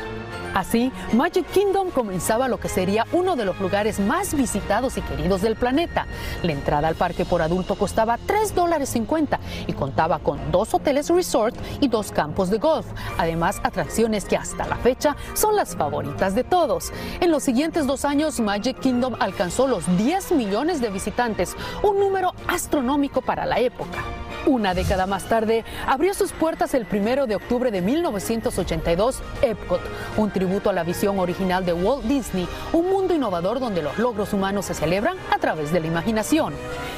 [0.54, 5.42] Así, Magic Kingdom comenzaba lo que sería uno de los lugares más visitados y queridos
[5.42, 6.06] del planeta.
[6.42, 11.08] La entrada al parque por adulto costaba 3 dólares 50 y contaba con dos hoteles
[11.08, 12.86] resort y dos campos de golf.
[13.18, 16.92] Además, atracciones que hasta la fecha son las favoritas de todos.
[17.20, 22.34] En los siguientes dos años, Magic Kingdom alcanzó los 10 millones de visitantes, un número
[22.48, 24.19] astronómico para la época.
[24.46, 29.80] Una década más tarde, abrió sus puertas el primero de octubre de 1982 Epcot,
[30.16, 34.32] un tributo a la visión original de Walt Disney, un mundo innovador donde los logros
[34.32, 36.54] humanos se celebran a través de la imaginación.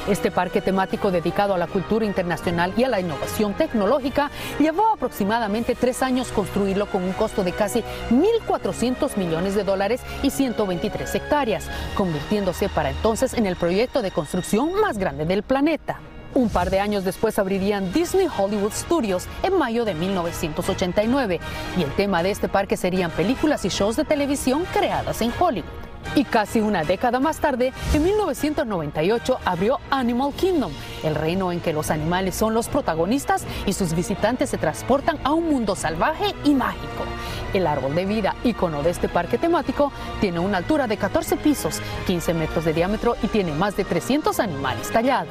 [0.07, 5.75] Este parque temático dedicado a la cultura internacional y a la innovación tecnológica llevó aproximadamente
[5.75, 11.65] tres años construirlo con un costo de casi 1.400 millones de dólares y 123 hectáreas,
[11.95, 15.99] convirtiéndose para entonces en el proyecto de construcción más grande del planeta.
[16.35, 21.39] Un par de años después abrirían Disney Hollywood Studios en mayo de 1989
[21.77, 25.69] y el tema de este parque serían películas y shows de televisión creadas en Hollywood.
[26.15, 30.71] Y casi una década más tarde, en 1998, abrió Animal Kingdom,
[31.03, 35.33] el reino en que los animales son los protagonistas y sus visitantes se transportan a
[35.33, 37.05] un mundo salvaje y mágico.
[37.53, 41.79] El árbol de vida, icono de este parque temático, tiene una altura de 14 pisos,
[42.05, 45.29] 15 metros de diámetro y tiene más de 300 animales tallados.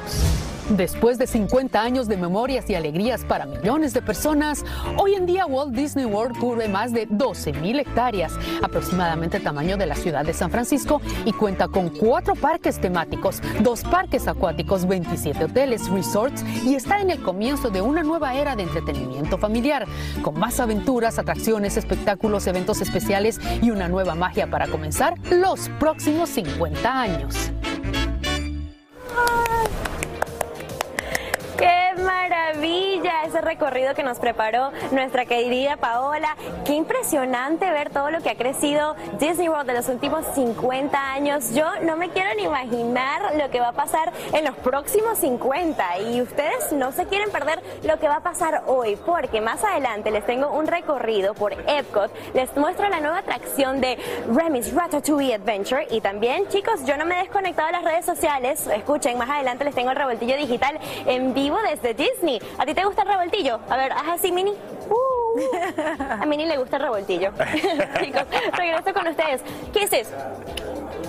[0.76, 4.64] Después de 50 años de memorias y alegrías para millones de personas,
[4.96, 8.32] hoy en día Walt Disney World cubre más de 12.000 hectáreas,
[8.62, 13.42] aproximadamente el tamaño de la ciudad de San Francisco, y cuenta con cuatro parques temáticos,
[13.60, 18.56] dos parques acuáticos, 27 hoteles, resorts, y está en el comienzo de una nueva era
[18.56, 19.86] de entretenimiento familiar,
[20.22, 26.30] con más aventuras, atracciones, espectáculos, eventos especiales y una nueva magia para comenzar los próximos
[26.30, 27.52] 50 años.
[31.62, 33.24] Give ¡Qué maravilla!
[33.24, 36.36] Ese recorrido que nos preparó nuestra querida Paola.
[36.64, 41.54] Qué impresionante ver todo lo que ha crecido Disney World de los últimos 50 años.
[41.54, 46.00] Yo no me quiero ni imaginar lo que va a pasar en los próximos 50.
[46.00, 50.10] Y ustedes no se quieren perder lo que va a pasar hoy, porque más adelante
[50.10, 52.10] les tengo un recorrido por Epcot.
[52.34, 53.98] Les muestro la nueva atracción de
[54.34, 55.86] Remy's Ratatouille Adventure.
[55.90, 58.66] Y también, chicos, yo no me he desconectado de las redes sociales.
[58.66, 62.40] Escuchen, más adelante les tengo el revoltillo digital en vivo desde Disney.
[62.58, 63.58] ¿A ti te gusta el revoltillo?
[63.68, 64.52] A ver, haz así, Mini.
[64.88, 65.40] Uh.
[66.20, 67.30] A Mini le gusta el revoltillo.
[68.02, 68.22] Chicos,
[68.56, 69.40] regreso con ustedes.
[69.72, 70.10] ¿Qué es eso?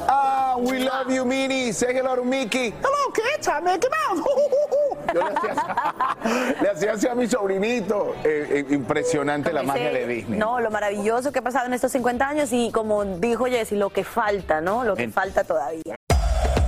[0.07, 1.71] Ah, we love you, Minnie.
[1.73, 2.73] Say hello to Mickey.
[2.81, 3.47] Hello, kids.
[3.47, 4.25] I'm Mickey Mouse.
[5.13, 8.15] Yo le hacía, así- le hacía así a mi sobrinito.
[8.23, 10.39] Eh, eh, impresionante la magia de Disney.
[10.39, 13.89] No, lo maravilloso que ha pasado en estos 50 años y como dijo Jessy, lo
[13.89, 14.83] que falta, ¿no?
[14.83, 15.95] Lo que falta todavía.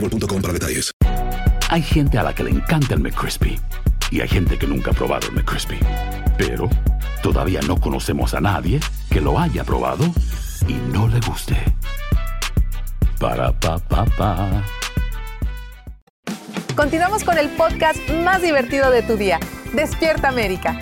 [0.00, 0.92] boostmobile.com para detalles.
[1.68, 3.58] Hay gente a la que le encanta el McCrispy
[4.10, 5.78] y hay gente que nunca ha probado el McCrispy.
[6.38, 6.68] Pero
[7.22, 8.80] todavía no conocemos a nadie
[9.10, 10.04] que lo haya probado
[10.68, 11.56] y no le guste.
[13.18, 14.64] Para pa pa pa.
[16.76, 19.40] Continuamos con el podcast más divertido de tu día.
[19.72, 20.78] Despierta América.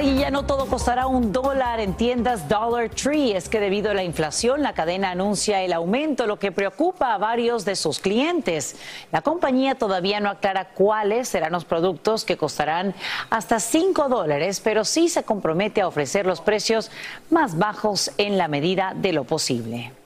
[0.00, 3.32] Ay, ya no todo costará un dólar en tiendas Dollar Tree.
[3.32, 7.18] Es que debido a la inflación, la cadena anuncia el aumento, lo que preocupa a
[7.18, 8.76] varios de sus clientes.
[9.10, 12.94] La compañía todavía no aclara cuáles serán los productos que costarán
[13.28, 16.92] hasta 5 dólares, pero sí se compromete a ofrecer los precios
[17.28, 19.97] más bajos en la medida de lo posible.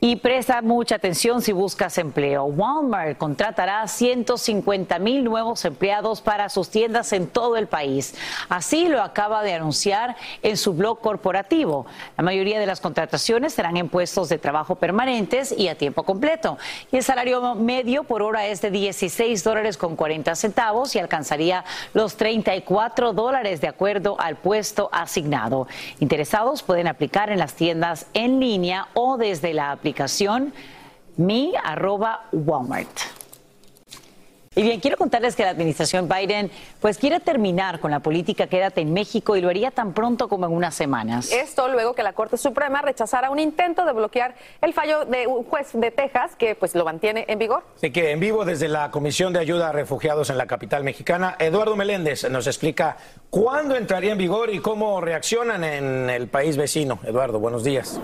[0.00, 2.44] Y presta mucha atención si buscas empleo.
[2.44, 8.14] Walmart contratará 150 mil nuevos empleados para sus tiendas en todo el país.
[8.50, 11.86] Así lo acaba de anunciar en su blog corporativo.
[12.18, 16.58] La mayoría de las contrataciones serán en puestos de trabajo permanentes y a tiempo completo.
[16.92, 21.64] Y el salario medio por hora es de 16 dólares con 40 centavos y alcanzaría
[21.94, 25.66] los 34 dólares de acuerdo al puesto asignado.
[26.00, 29.93] Interesados pueden aplicar en las tiendas en línea o desde la aplicación
[31.16, 33.14] mi arroba Walmart.
[34.56, 36.48] Y bien, quiero contarles que la administración Biden
[36.80, 40.46] pues quiere terminar con la política Quédate en México y lo haría tan pronto como
[40.46, 41.32] en unas semanas.
[41.32, 45.42] Esto luego que la Corte Suprema rechazara un intento de bloquear el fallo de un
[45.42, 47.64] juez de Texas que pues lo mantiene en vigor.
[47.76, 51.34] Así que en vivo desde la Comisión de Ayuda a Refugiados en la capital mexicana,
[51.40, 52.96] Eduardo Meléndez nos explica
[53.30, 57.00] cuándo entraría en vigor y cómo reaccionan en el país vecino.
[57.04, 57.98] Eduardo, buenos días.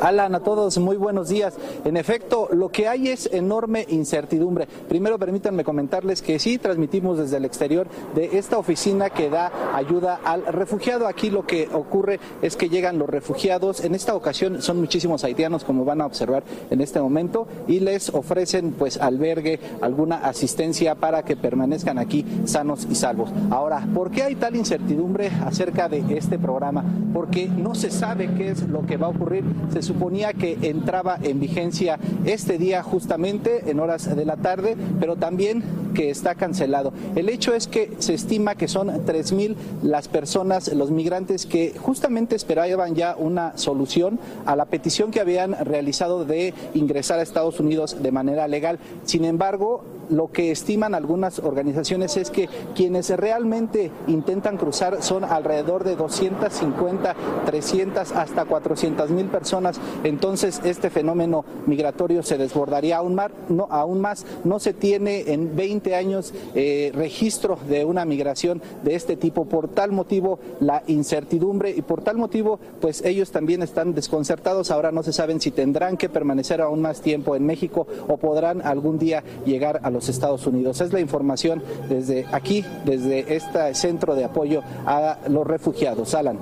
[0.00, 1.54] Alan, a todos muy buenos días.
[1.84, 4.66] En efecto, lo que hay es enorme incertidumbre.
[4.88, 10.20] Primero permítanme comentarles que sí transmitimos desde el exterior de esta oficina que da ayuda
[10.24, 11.06] al refugiado.
[11.06, 13.84] Aquí lo que ocurre es que llegan los refugiados.
[13.84, 18.08] En esta ocasión son muchísimos haitianos, como van a observar en este momento, y les
[18.10, 23.30] ofrecen pues albergue, alguna asistencia para que permanezcan aquí sanos y salvos.
[23.50, 26.84] Ahora, ¿por qué hay tal incertidumbre acerca de este programa?
[27.12, 29.44] Porque no se sabe qué es lo que va a ocurrir.
[29.84, 35.62] Suponía que entraba en vigencia este día justamente en horas de la tarde, pero también
[35.94, 36.92] que está cancelado.
[37.14, 42.36] El hecho es que se estima que son 3.000 las personas, los migrantes que justamente
[42.36, 48.02] esperaban ya una solución a la petición que habían realizado de ingresar a Estados Unidos
[48.02, 48.78] de manera legal.
[49.04, 55.84] Sin embargo, lo que estiman algunas organizaciones es que quienes realmente intentan cruzar son alrededor
[55.84, 57.14] de 250,
[57.46, 59.80] 300 hasta 400 mil personas.
[60.02, 64.26] Entonces este fenómeno migratorio se desbordaría aún más.
[64.44, 69.46] No, se tiene en 20 años eh, registro de una migración de este tipo.
[69.46, 74.70] Por tal motivo la incertidumbre y por tal motivo pues ellos también están desconcertados.
[74.70, 78.62] Ahora no se saben si tendrán que permanecer aún más tiempo en México o podrán
[78.62, 80.80] algún día llegar a los Estados Unidos.
[80.82, 86.14] Es la información desde aquí, desde este centro de apoyo a los refugiados.
[86.14, 86.38] Alan.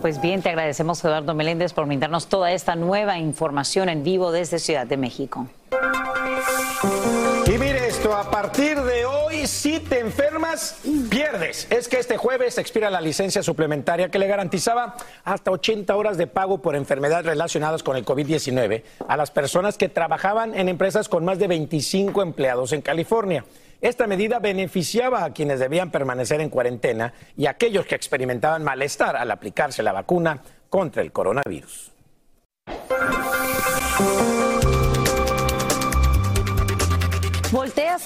[0.00, 4.60] Pues bien, te agradecemos Eduardo Meléndez por brindarnos toda esta nueva información en vivo desde
[4.60, 5.48] Ciudad de México.
[8.14, 10.80] A partir de hoy, si te enfermas,
[11.10, 11.66] pierdes.
[11.70, 16.26] Es que este jueves expira la licencia suplementaria que le garantizaba hasta 80 horas de
[16.26, 21.24] pago por enfermedades relacionadas con el COVID-19 a las personas que trabajaban en empresas con
[21.24, 23.44] más de 25 empleados en California.
[23.80, 29.16] Esta medida beneficiaba a quienes debían permanecer en cuarentena y a aquellos que experimentaban malestar
[29.16, 31.92] al aplicarse la vacuna contra el coronavirus.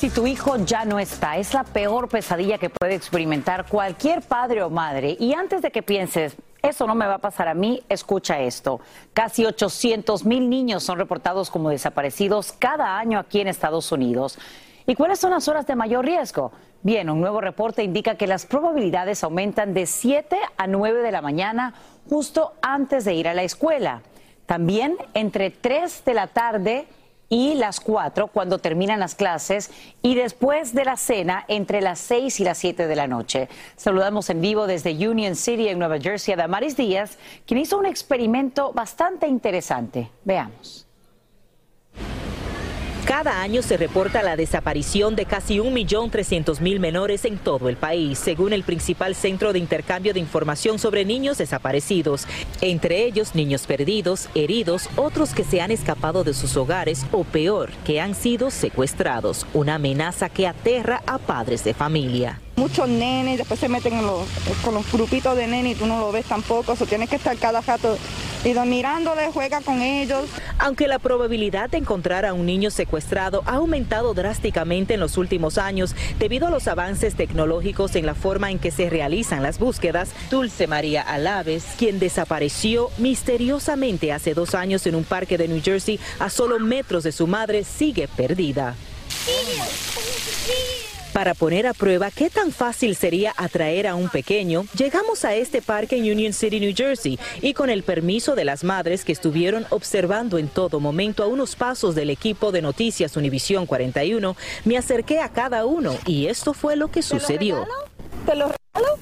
[0.03, 1.37] Si tu hijo ya no está.
[1.37, 5.17] Es la peor pesadilla que puede experimentar cualquier padre o madre.
[5.21, 8.81] Y antes de que pienses, eso no me va a pasar a mí, escucha esto.
[9.13, 14.41] Casi 800 mil niños son reportados como desaparecidos cada año aquí en Estados Unidos.
[14.89, 16.51] ¿Y cuáles son las horas de mayor riesgo?
[16.83, 21.23] Bien, un nuevo reporte indica que las probabilidades aumentan de 7 a 9 de la
[21.23, 21.75] mañana
[22.11, 24.03] justo antes de ir a la escuela.
[24.47, 26.89] También entre 3 de la tarde
[27.33, 29.71] y las 4 cuando terminan las clases
[30.03, 33.49] y después de la cena entre las 6 y las 7 de la noche.
[33.75, 37.17] Saludamos en vivo desde Union City en Nueva Jersey a Damaris Díaz,
[37.47, 40.11] quien hizo un experimento bastante interesante.
[40.25, 40.87] Veamos.
[43.07, 48.53] Cada año se reporta la desaparición de casi 1.300.000 menores en todo el país, según
[48.53, 52.27] el principal centro de intercambio de información sobre niños desaparecidos,
[52.61, 57.71] entre ellos niños perdidos, heridos, otros que se han escapado de sus hogares o peor,
[57.85, 62.41] que han sido secuestrados, una amenaza que aterra a padres de familia.
[62.57, 64.27] Muchos nenes, después se meten en los,
[64.63, 67.17] con los grupitos de nenes y tú no lo ves tampoco, o sea, tienes que
[67.17, 67.97] estar cada rato
[68.45, 70.29] y mirándole, juega con ellos.
[70.59, 75.59] Aunque la probabilidad de encontrar a un niño secuestrado ha aumentado drásticamente en los últimos
[75.59, 80.11] años debido a los avances tecnológicos en la forma en que se realizan las búsquedas,
[80.31, 86.01] Dulce María Alaves, quien desapareció misteriosamente hace dos años en un parque de New Jersey
[86.19, 88.75] a solo metros de su madre, sigue perdida
[91.13, 95.63] para poner a prueba qué tan fácil sería atraer a un pequeño, llegamos a este
[95.63, 99.67] parque en Union City, New Jersey, y con el permiso de las madres que estuvieron
[99.71, 105.21] observando en todo momento a unos pasos del equipo de noticias Univisión 41, me acerqué
[105.21, 107.67] a cada uno y esto fue lo que sucedió.
[108.27, 108.99] ¿Te lo regalo?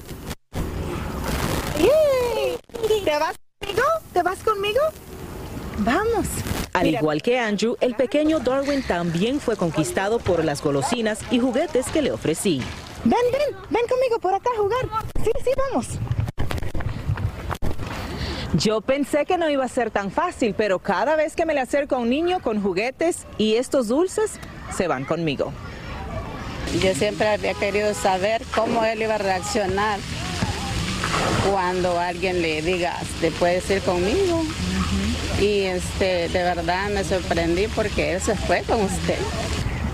[3.03, 3.83] ¿Te vas conmigo?
[4.13, 4.81] ¿Te vas conmigo?
[5.83, 6.27] Vamos.
[6.73, 11.87] Al igual que Andrew, el pequeño Darwin también fue conquistado por las golosinas y juguetes
[11.87, 12.61] que le ofrecí.
[13.03, 14.87] Ven, ven, ven conmigo por acá a jugar.
[15.23, 15.87] Sí, sí, vamos.
[18.53, 21.61] Yo pensé que no iba a ser tan fácil, pero cada vez que me le
[21.61, 24.33] acerco a un niño con juguetes y estos dulces,
[24.75, 25.51] se van conmigo.
[26.79, 29.99] Yo siempre había querido saber cómo él iba a reaccionar
[31.49, 34.43] cuando alguien le diga, ¿te puedes ir conmigo?
[35.41, 39.17] Y este, de verdad me sorprendí porque él se fue con usted.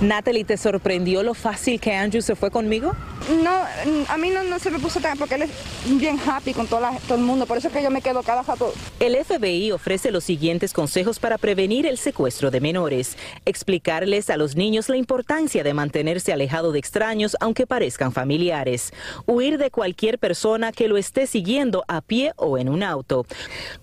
[0.02, 2.92] Natalie, ¿te sorprendió lo fácil que Andrew se fue conmigo?
[3.30, 3.62] No,
[4.08, 5.50] a mí no, se me puso tan porque él es
[5.86, 8.74] bien happy con todo el mundo, por eso es que yo me quedo cada rato.
[9.02, 13.18] El FBI ofrece los siguientes consejos para prevenir el secuestro de menores.
[13.46, 18.94] Explicarles a los niños la importancia de mantenerse alejado de extraños aunque parezcan familiares.
[19.26, 23.26] Huir de cualquier persona que lo esté siguiendo a pie o en un auto.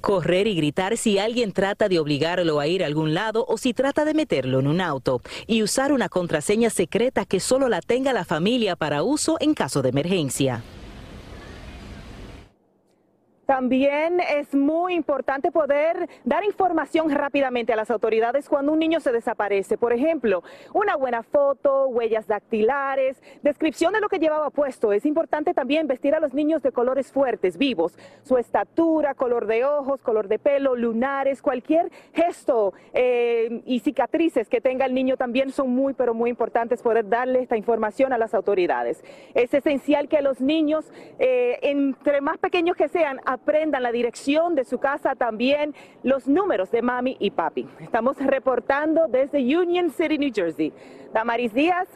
[0.00, 3.74] Correr y gritar si alguien trata de obligarlo a ir a algún lado o si
[3.74, 5.20] trata de meterlo en un auto.
[5.46, 9.82] Y usar una contraseña secreta que solo la tenga la familia para uso en caso
[9.82, 10.62] de emergencia.
[13.46, 19.12] También es muy importante poder dar información rápidamente a las autoridades cuando un niño se
[19.12, 19.76] desaparece.
[19.76, 20.42] Por ejemplo,
[20.72, 24.92] una buena foto, huellas dactilares, descripción de lo que llevaba puesto.
[24.92, 27.98] Es importante también vestir a los niños de colores fuertes, vivos.
[28.22, 34.60] Su estatura, color de ojos, color de pelo, lunares, cualquier gesto eh, y cicatrices que
[34.60, 38.34] tenga el niño también son muy, pero muy importantes poder darle esta información a las
[38.34, 39.04] autoridades.
[39.34, 44.64] Es esencial que los niños, eh, entre más pequeños que sean, aprendan la dirección de
[44.64, 47.68] su casa, también los números de mami y papi.
[47.80, 50.72] Estamos reportando desde Union City, New Jersey.
[51.12, 51.88] Damaris Díaz,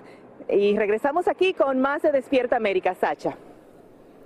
[0.48, 3.36] y regresamos aquí con más de Despierta América, Sacha.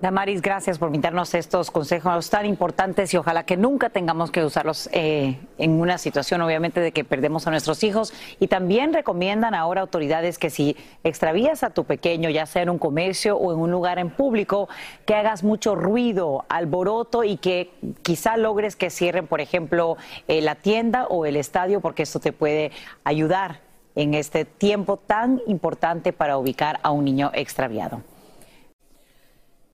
[0.02, 4.90] Damaris, gracias por invitarnos estos consejos tan importantes y ojalá que nunca tengamos que usarlos
[4.92, 8.12] eh, en una situación, obviamente, de que perdemos a nuestros hijos.
[8.40, 12.80] Y también recomiendan ahora autoridades que si extravías a tu pequeño, ya sea en un
[12.80, 14.68] comercio o en un lugar en público,
[15.06, 17.70] que hagas mucho ruido, alboroto y que
[18.02, 19.96] quizá logres que cierren, por ejemplo,
[20.26, 22.72] eh, la tienda o el estadio, porque esto te puede
[23.04, 23.60] ayudar
[23.94, 28.02] en este tiempo tan importante para ubicar a un niño extraviado.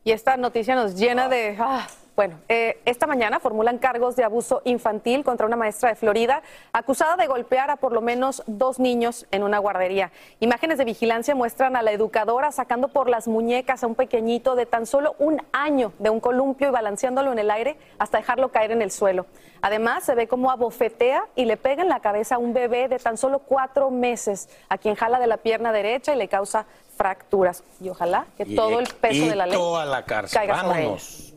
[0.08, 1.54] Y esta noticia nos llena de...
[1.60, 1.86] Ah,
[2.18, 6.42] bueno, eh, esta mañana formulan cargos de abuso infantil contra una maestra de Florida
[6.72, 10.10] acusada de golpear a por lo menos dos niños en una guardería.
[10.40, 14.66] Imágenes de vigilancia muestran a la educadora sacando por las muñecas a un pequeñito de
[14.66, 18.72] tan solo un año de un columpio y balanceándolo en el aire hasta dejarlo caer
[18.72, 19.26] en el suelo.
[19.62, 22.98] Además, se ve cómo abofetea y le pega en la cabeza a un bebé de
[22.98, 26.66] tan solo cuatro meses, a quien jala de la pierna derecha y le causa
[26.96, 27.62] fracturas.
[27.80, 30.36] Y ojalá que todo el peso de la ley a la cárcel.
[30.36, 31.27] caiga Vámonos.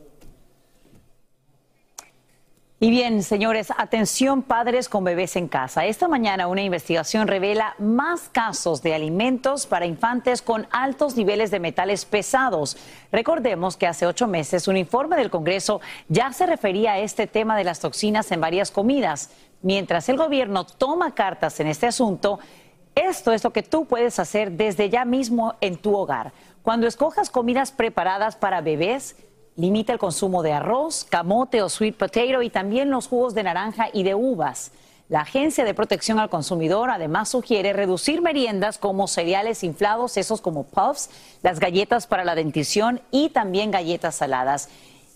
[2.84, 5.86] Y bien, señores, atención padres con bebés en casa.
[5.86, 11.60] Esta mañana una investigación revela más casos de alimentos para infantes con altos niveles de
[11.60, 12.78] metales pesados.
[13.12, 17.56] Recordemos que hace ocho meses un informe del Congreso ya se refería a este tema
[17.56, 19.30] de las toxinas en varias comidas.
[19.62, 22.40] Mientras el gobierno toma cartas en este asunto,
[22.96, 26.34] esto es lo que tú puedes hacer desde ya mismo en tu hogar.
[26.64, 29.18] Cuando escojas comidas preparadas para bebés,
[29.62, 33.90] limita el consumo de arroz, camote o sweet potato y también los jugos de naranja
[33.94, 34.72] y de uvas.
[35.08, 40.64] La Agencia de Protección al Consumidor además sugiere reducir meriendas como cereales inflados, esos como
[40.64, 41.12] puffs,
[41.44, 44.70] las galletas para la dentición y también galletas saladas.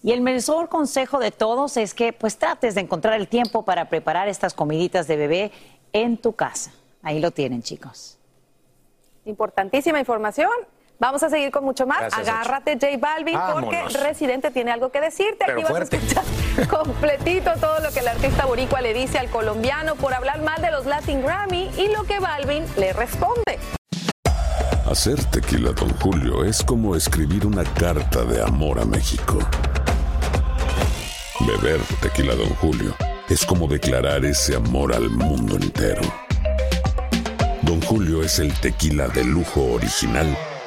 [0.03, 3.89] Y el mejor consejo de todos es que pues trates de encontrar el tiempo para
[3.89, 5.51] preparar estas comiditas de bebé
[5.91, 6.71] en tu casa.
[7.01, 8.19] Ahí lo tienen, chicos.
[9.25, 10.51] Importantísima información.
[11.05, 11.99] Vamos a seguir con mucho más.
[11.99, 13.79] Gracias, Agárrate, J Balvin, porque.
[14.01, 15.45] Residente tiene algo que decirte.
[15.45, 16.23] Pero Aquí vas a escuchar
[16.67, 20.71] completito todo lo que el artista boricua le dice al colombiano por hablar mal de
[20.71, 23.59] los Latin Grammy y lo que Balvin le responde.
[24.89, 29.37] Hacer tequila, Don Julio, es como escribir una carta de amor a México.
[31.41, 32.95] Beber tequila, Don Julio,
[33.29, 36.01] es como declarar ese amor al mundo entero.
[37.61, 40.35] Don Julio es el tequila de lujo original,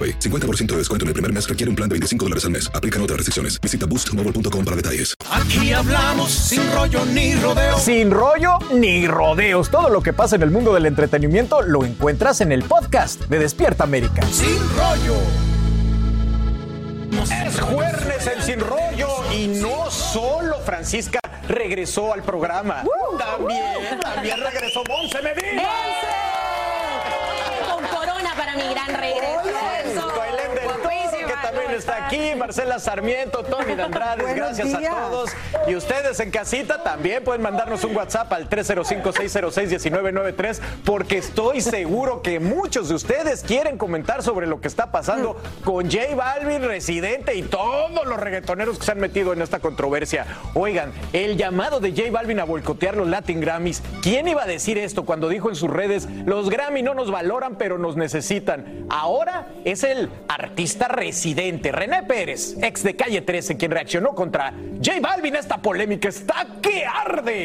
[0.00, 0.18] AroPay.
[0.18, 2.70] 50% de descuento en el primer mes requiere un plan de 25 dólares al mes.
[2.72, 3.60] Aplican otras restricciones.
[3.60, 5.14] Visita boostmobile.com para detalles.
[5.30, 7.78] Aquí hablamos sin rollo ni rodeo.
[7.78, 9.70] Sin rollo ni rodeos.
[9.70, 13.38] Todo lo que pasa en el mundo del entretenimiento lo encuentras en el podcast de
[13.38, 14.22] Despierta América.
[14.32, 15.16] Sin rollo.
[17.44, 22.84] Es jueves en Sin Rollo y no solo Francisca regresó al programa.
[23.18, 25.62] También, también regresó Monse Medina.
[25.62, 26.39] Corona
[28.50, 30.12] para mi gran regreso.
[30.20, 34.94] Belén del Toro, que también está aquí, Marcela Sarmiento, Tony de Andrade, Buenos gracias días.
[34.94, 35.30] a todos.
[35.66, 42.38] Y ustedes en casita también pueden mandarnos un WhatsApp al 305-606-1993 porque estoy seguro que
[42.38, 47.42] muchos de ustedes quieren comentar sobre lo que está pasando con J Balvin, Residente y
[47.42, 50.26] todos los reggaetoneros que se han metido en esta controversia.
[50.54, 54.76] Oigan, el llamado de J Balvin a boicotear los Latin Grammys, ¿quién iba a decir
[54.76, 58.86] esto cuando dijo en sus redes, los Grammy no nos valoran pero nos necesitan?
[58.90, 65.00] Ahora es el artista residente, René Pérez, ex de Calle 13, quien reaccionó contra J
[65.00, 65.36] Balvin.
[65.36, 67.44] Esta polémica está que arde.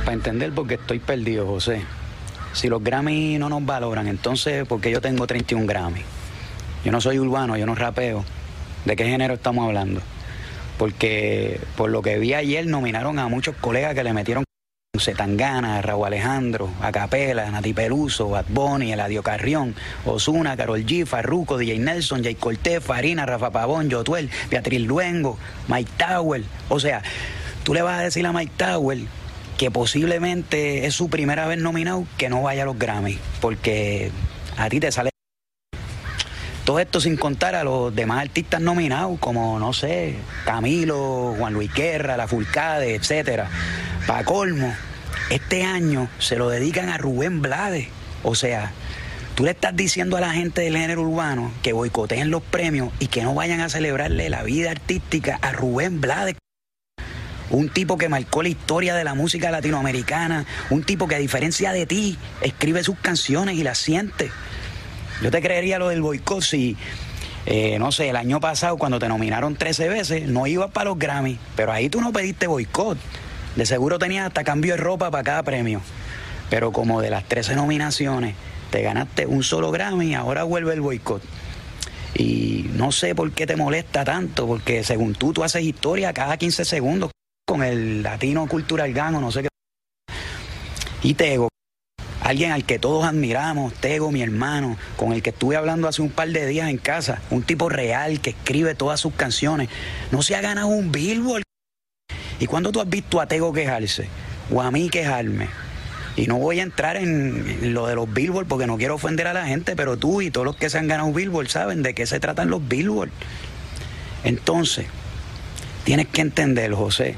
[0.00, 1.82] Para entender por qué estoy perdido, José.
[2.52, 6.02] Si los Grammy no nos valoran, entonces, ¿por qué yo tengo 31 Grammy?
[6.84, 8.24] Yo no soy urbano, yo no rapeo.
[8.84, 10.00] ¿De qué género estamos hablando?
[10.78, 14.44] Porque por lo que vi ayer nominaron a muchos colegas que le metieron
[15.00, 19.74] Zetangana, Raúl Alejandro, Acapela, Nati Peluso, Bad Bunny, Eladio Carrión,
[20.04, 25.38] Osuna, Carol G, Farruko, DJ Nelson, Jay Cortés, Farina, Rafa Pavón, Yotuel, Beatriz Luengo,
[25.68, 26.42] Mike Tower.
[26.68, 27.02] O sea,
[27.64, 28.98] tú le vas a decir a Mike Tower
[29.56, 34.10] que posiblemente es su primera vez nominado que no vaya a los Grammy, porque
[34.58, 35.08] a ti te sale
[36.64, 41.72] todo esto sin contar a los demás artistas nominados, como, no sé, Camilo, Juan Luis
[41.72, 43.48] Guerra, La Fulcade, etcétera.
[44.06, 44.74] Para colmo,
[45.30, 47.86] este año se lo dedican a Rubén Blades.
[48.24, 48.72] O sea,
[49.36, 53.06] tú le estás diciendo a la gente del género urbano que boicoteen los premios y
[53.06, 56.36] que no vayan a celebrarle la vida artística a Rubén Blades.
[57.50, 61.72] Un tipo que marcó la historia de la música latinoamericana, un tipo que a diferencia
[61.72, 64.32] de ti escribe sus canciones y las siente.
[65.22, 66.76] Yo te creería lo del boicot si,
[67.46, 70.98] eh, no sé, el año pasado cuando te nominaron 13 veces, no ibas para los
[70.98, 72.98] Grammy, pero ahí tú no pediste boicot.
[73.56, 75.80] De seguro tenías hasta cambio de ropa para cada premio.
[76.50, 78.34] Pero como de las 13 nominaciones
[78.70, 81.22] te ganaste un solo Grammy, ahora vuelve el boicot.
[82.14, 86.36] Y no sé por qué te molesta tanto, porque según tú, tú haces historia cada
[86.36, 87.10] 15 segundos
[87.46, 89.48] con el Latino Cultural Gang o no sé qué.
[91.02, 91.48] Y Tego,
[92.22, 96.10] alguien al que todos admiramos, Tego, mi hermano, con el que estuve hablando hace un
[96.10, 99.68] par de días en casa, un tipo real que escribe todas sus canciones,
[100.10, 101.42] no se ha ganado un Billboard.
[102.42, 104.08] ¿Y cuándo tú has visto a Tego quejarse?
[104.50, 105.46] O a mí quejarme.
[106.16, 109.32] Y no voy a entrar en, lo de los Billboard porque no quiero ofender a
[109.32, 112.04] la gente, pero tú y todos los que se han ganado Billboard saben de qué
[112.04, 113.10] se tratan los Billboard.
[114.24, 114.86] Entonces,
[115.84, 117.14] tienes que entender, José,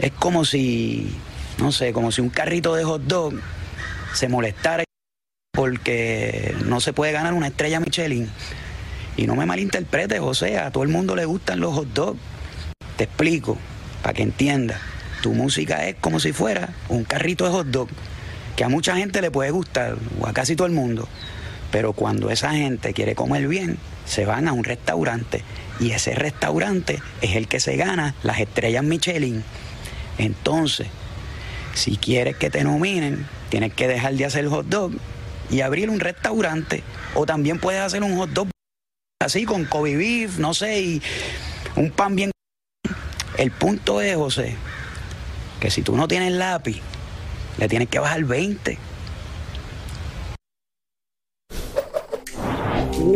[0.00, 1.16] es como si,
[1.56, 3.40] no sé, como si un carrito de hot dog
[4.12, 4.84] se molestara
[5.50, 8.28] porque no se puede ganar una estrella Michelin.
[9.16, 12.20] Y no me malinterpretes, José, a todo el mundo le gustan los hot dogs.
[12.98, 13.56] Te explico,
[14.02, 14.80] para que entiendas.
[15.22, 17.88] Tu música es como si fuera un carrito de hot dog,
[18.56, 21.08] que a mucha gente le puede gustar, o a casi todo el mundo.
[21.70, 25.42] Pero cuando esa gente quiere comer bien, se van a un restaurante
[25.80, 29.44] y ese restaurante es el que se gana las estrellas Michelin.
[30.16, 30.88] Entonces,
[31.74, 34.92] si quieres que te nominen, tienes que dejar de hacer hot dog
[35.50, 36.82] y abrir un restaurante.
[37.14, 38.48] O también puedes hacer un hot dog
[39.20, 41.02] así con Kobe beef, no sé, y
[41.76, 42.30] un pan bien.
[43.38, 44.56] El punto es, José,
[45.60, 46.82] que si tú no tienes lápiz,
[47.56, 48.78] le tienes que bajar 20.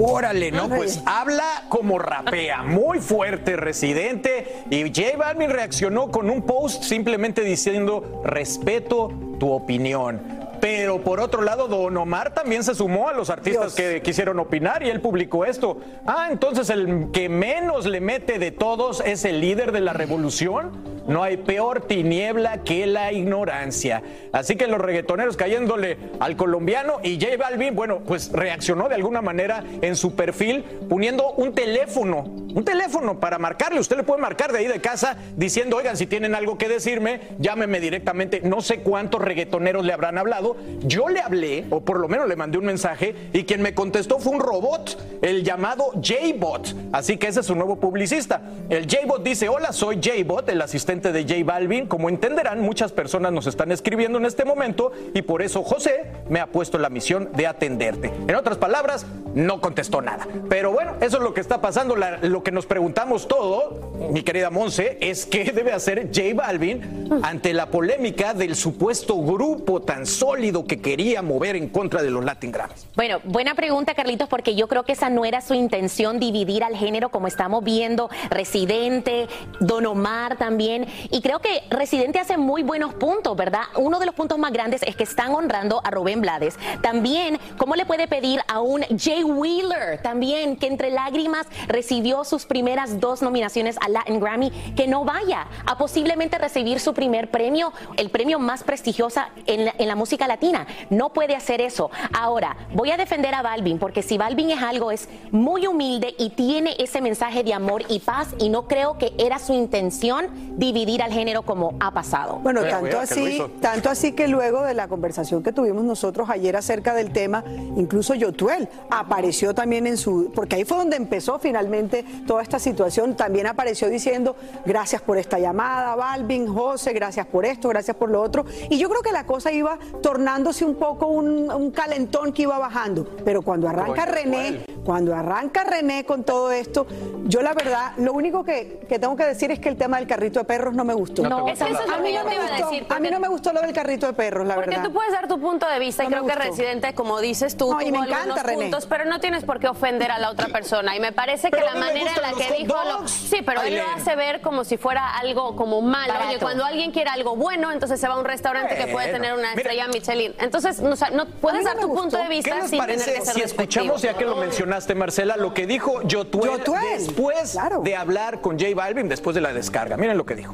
[0.01, 0.69] Órale, ¿no?
[0.69, 4.63] Pues habla como rapea, muy fuerte, residente.
[4.71, 10.42] Y J Balvin reaccionó con un post simplemente diciendo, respeto tu opinión.
[10.63, 14.85] Pero por otro lado, Don Omar también se sumó a los artistas que quisieron opinar
[14.85, 15.81] y él publicó esto.
[16.07, 21.02] Ah, entonces el que menos le mete de todos es el líder de la revolución.
[21.07, 24.03] No hay peor tiniebla que la ignorancia.
[24.33, 29.21] Así que los reggaetoneros cayéndole al colombiano y J Balvin, bueno, pues reaccionó de alguna
[29.21, 33.81] manera en su perfil poniendo un teléfono, un teléfono para marcarle.
[33.81, 37.21] Usted le puede marcar de ahí de casa diciendo, oigan, si tienen algo que decirme,
[37.39, 38.41] llámeme directamente.
[38.43, 40.57] No sé cuántos reggaetoneros le habrán hablado.
[40.83, 44.19] Yo le hablé, o por lo menos le mandé un mensaje, y quien me contestó
[44.19, 46.75] fue un robot, el llamado J-Bot.
[46.93, 48.43] Así que ese es su nuevo publicista.
[48.69, 51.87] El J-Bot dice, hola, soy J-Bot, el asistente de J Balvin.
[51.87, 56.39] Como entenderán, muchas personas nos están escribiendo en este momento y por eso José me
[56.39, 58.13] ha puesto la misión de atenderte.
[58.29, 60.27] En otras palabras, no contestó nada.
[60.51, 61.97] Pero bueno, eso es lo que está pasando.
[61.97, 67.55] Lo que nos preguntamos todo, mi querida Monse, es qué debe hacer J Balvin ante
[67.55, 72.53] la polémica del supuesto grupo tan sólido que quería mover en contra de los Latin
[72.53, 72.87] Grammys.
[72.95, 76.77] Bueno, buena pregunta, Carlitos, porque yo creo que esa no era su intención, dividir al
[76.77, 79.29] género como estamos viendo, Residente,
[79.61, 80.82] Don Omar también.
[81.11, 83.63] Y creo que Residente hace muy buenos puntos, ¿verdad?
[83.77, 86.59] Uno de los puntos más grandes es que están honrando a Rubén Blades.
[86.81, 92.47] También, ¿cómo le puede pedir a un Jay Wheeler, también, que entre lágrimas recibió sus
[92.47, 97.73] primeras dos nominaciones al Latin Grammy, que no vaya a posiblemente recibir su primer premio,
[97.97, 100.67] el premio más prestigiosa en la, música latina?
[100.91, 101.91] No puede hacer eso.
[102.13, 106.31] Ahora, voy a defender a Balvin, porque si Balvin es algo, es muy humilde y
[106.31, 110.29] tiene ese mensaje de amor y paz, y no creo que era su intención
[110.73, 112.39] dividir al género como ha pasado.
[112.39, 116.95] Bueno, tanto así, tanto así que luego de la conversación que tuvimos nosotros ayer acerca
[116.95, 117.45] del tema,
[117.77, 123.17] incluso Yotuel apareció también en su, porque ahí fue donde empezó finalmente toda esta situación,
[123.17, 128.23] también apareció diciendo gracias por esta llamada, Balvin, José, gracias por esto, gracias por lo
[128.23, 132.43] otro, y yo creo que la cosa iba tornándose un poco un, un calentón que
[132.43, 136.87] iba bajando, pero cuando arranca Oye, René, cuando arranca René con todo esto,
[137.27, 140.07] yo la verdad, lo único que, que tengo que decir es que el tema del
[140.07, 141.23] carrito de perros no me gustó.
[141.29, 142.51] No es que eso es lo a mí que yo no me te iba a
[142.51, 142.71] gustó.
[142.71, 144.85] decir, A mí no me gustó lo del carrito de perros, la Porque verdad.
[144.85, 146.35] tú puedes dar tu punto de vista y No creo que.
[146.51, 148.63] Residente, como dices tú, No, y tuvo me encanta, algunos René.
[148.63, 150.95] puntos, pero no tienes por qué ofender a la otra persona.
[150.97, 153.09] Y me parece que la manera en la que dijo lo...
[153.09, 156.13] Sí, pero él lo hace ver como si fuera algo como malo.
[156.13, 156.29] Barato.
[156.31, 159.33] Oye, cuando alguien quiere algo bueno, entonces se va a un restaurante que puede tener
[159.33, 159.61] una mira.
[159.63, 160.35] estrella Michelin.
[160.39, 162.97] Entonces, no, o sea, no puedes dar tu punto de ¿Qué vista les sin tener
[162.97, 166.63] que ser si escuchamos, ya que lo mencionaste, Marcela, lo que dijo Yotuel,
[166.97, 169.97] después de hablar con J Balvin, después de la descarga?
[169.97, 170.52] Miren lo que dijo.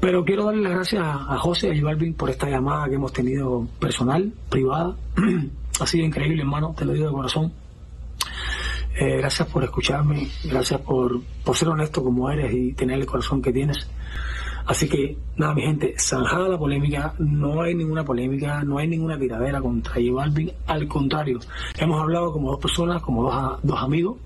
[0.00, 3.12] Pero quiero darle las gracias a José y a Balvin por esta llamada que hemos
[3.12, 4.94] tenido personal, privada.
[5.80, 7.52] ha sido increíble, hermano, te lo digo de corazón.
[8.98, 13.42] Eh, gracias por escucharme, gracias por, por ser honesto como eres y tener el corazón
[13.42, 13.90] que tienes.
[14.66, 19.18] Así que, nada, mi gente, zanjada la polémica, no hay ninguna polémica, no hay ninguna
[19.18, 21.38] tiradera contra J al contrario,
[21.78, 24.16] hemos hablado como dos personas, como dos, dos amigos,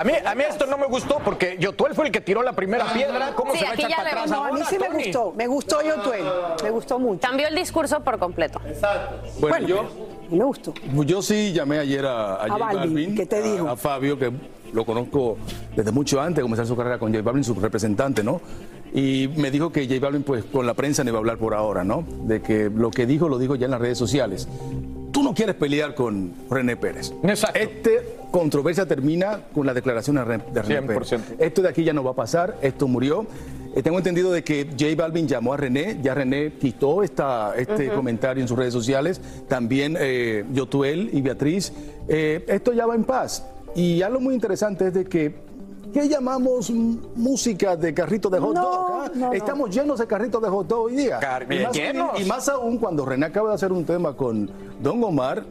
[0.00, 2.54] A mí, a mí esto no me gustó porque Yotuel fue el que tiró la
[2.54, 3.34] primera piedra.
[3.34, 5.02] ¿Cómo se va a echar para atrás No, a mí ahora, sí me Tony?
[5.04, 6.24] gustó, me gustó Yotuel,
[6.62, 7.20] me gustó mucho.
[7.20, 8.58] Cambió el discurso por completo.
[9.40, 9.84] Bueno, yo,
[10.30, 10.72] me gustó.
[11.04, 13.68] Yo sí llamé ayer a, a, A J Balvin, ¿qué te a- dijo?
[13.68, 14.32] A, Fabio, que
[14.72, 15.36] lo conozco
[15.76, 18.40] desde mucho antes de comenzar su carrera con J Balvin, su representante, ¿no?
[18.94, 21.52] Y me dijo que J Balvin, pues con la prensa no iba a hablar por
[21.52, 22.06] ahora, ¿no?
[22.22, 24.48] De que lo que dijo, lo dijo ya en las redes sociales.
[25.20, 27.12] Tú no quieres pelear con René Pérez.
[27.22, 27.58] Exacto.
[27.58, 31.12] Este controversia termina con la declaración de René de René Pérez.
[31.12, 31.20] 100%.
[31.38, 33.26] Esto de aquí ya no va a pasar, esto murió.
[33.76, 37.90] Eh, tengo entendido de que J Balvin llamó a René, ya René quitó esta, este
[37.90, 41.70] comentario en sus redes sociales, también eh, Yotuel y Beatriz.
[42.08, 43.44] Eh, esto ya va en paz.
[43.74, 45.34] Y algo muy interesante es de que,
[45.92, 48.90] ¿qué llamamos música de carrito de hot dog?
[48.92, 49.10] ah?
[49.14, 49.32] no, no.
[49.32, 51.18] Estamos llenos de carritos de hot dog hoy día.
[51.18, 52.20] Car- y, más, llenos.
[52.20, 54.50] y más aún cuando René acaba de hacer un tema con
[54.82, 55.44] Don Omar,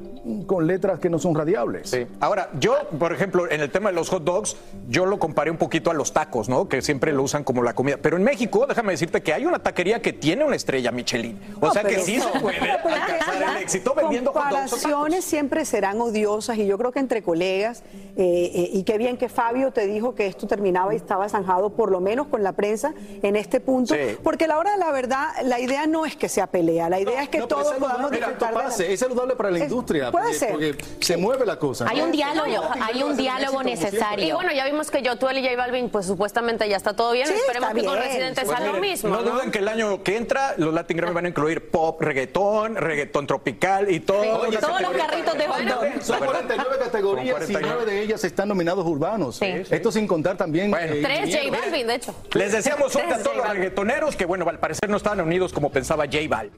[0.45, 1.89] con letras que no son radiables.
[1.89, 2.05] Sí.
[2.19, 4.55] Ahora, yo, por ejemplo, en el tema de los hot dogs,
[4.87, 6.67] yo lo comparé un poquito a los tacos, ¿no?
[6.67, 7.97] Que siempre lo usan como la comida.
[8.01, 11.39] Pero en México, déjame decirte que hay una taquería que tiene una estrella Michelin.
[11.59, 14.53] O No, sea que sí se puede alcanzar el éxito vendiendo hot dogs.
[14.55, 14.71] tacos.
[14.81, 17.83] Comparaciones siempre serán odiosas y yo creo que entre colegas,
[18.15, 21.69] eh, eh, y qué bien que Fabio te dijo que esto terminaba y estaba zanjado
[21.71, 24.17] por lo menos con la prensa en este punto, Sí.
[24.23, 26.99] porque a la hora de la verdad, la idea no es que sea pelea, la
[26.99, 29.63] idea es que No, todos es podamos de la- pase, Es saludable para la Es-
[29.63, 30.11] industria.
[30.19, 30.51] Puede porque, ser.
[30.77, 31.85] porque se mueve la cosa.
[31.89, 32.05] Hay ¿no?
[32.05, 34.25] un diálogo, No, hay un diálogo necesario.
[34.27, 37.27] Y bueno, ya vimos que Yotuel y J Balvin, pues supuestamente ya está todo bien.
[37.27, 37.97] Sí, Esperemos está que con.
[37.97, 39.09] Residente Pues sea lo mismo.
[39.09, 39.31] No ¿no?
[39.31, 43.27] duden que el año que entra los Latin Grammy van a incluir pop, reggaetón, reggaetón
[43.27, 44.39] tropical y todo.
[44.41, 46.03] Oye, todos los carritos de hot dog.
[46.03, 47.67] Son 49 categorías y 49.
[47.75, 49.37] nueve de ellas están nominados urbanos.
[49.37, 49.45] Sí.
[49.69, 50.73] Esto sin contar también.
[50.79, 51.51] eh, Tres J.
[51.51, 52.15] Balvin, de hecho.
[52.33, 55.71] Les deseamos suerte a todos los reggaetoneros que, bueno, al parecer no estaban unidos como
[55.71, 56.57] pensaba J Balvin.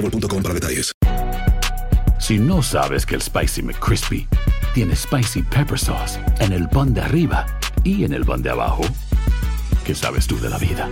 [0.00, 0.92] para detalles.
[2.18, 4.28] Si no sabes que el Spicy McCrispy
[4.74, 7.46] tiene Spicy Pepper Sauce en el pan de arriba
[7.82, 8.82] y en el pan de abajo,
[9.84, 10.88] ¿qué sabes tú de la vida?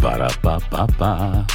[0.00, 1.46] Para, pa, pa, pa.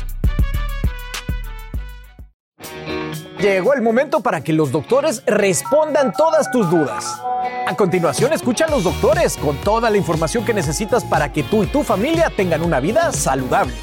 [3.40, 7.20] Llegó el momento para que los doctores respondan todas tus dudas.
[7.66, 11.64] A continuación, escucha a los doctores con toda la información que necesitas para que tú
[11.64, 13.74] y tu familia tengan una vida saludable.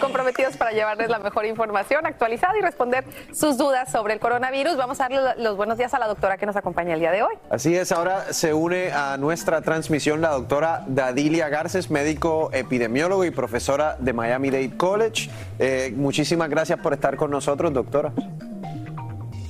[0.00, 4.76] Comprometidos para llevarles la mejor información actualizada y responder sus dudas sobre el coronavirus.
[4.76, 7.22] Vamos a darle los buenos días a la doctora que nos acompaña el día de
[7.22, 7.34] hoy.
[7.50, 13.30] Así es, ahora se une a nuestra transmisión la doctora Dadilia Garces, médico epidemiólogo y
[13.30, 15.30] profesora de Miami Dade College.
[15.58, 18.12] Eh, muchísimas gracias por estar con nosotros, doctora.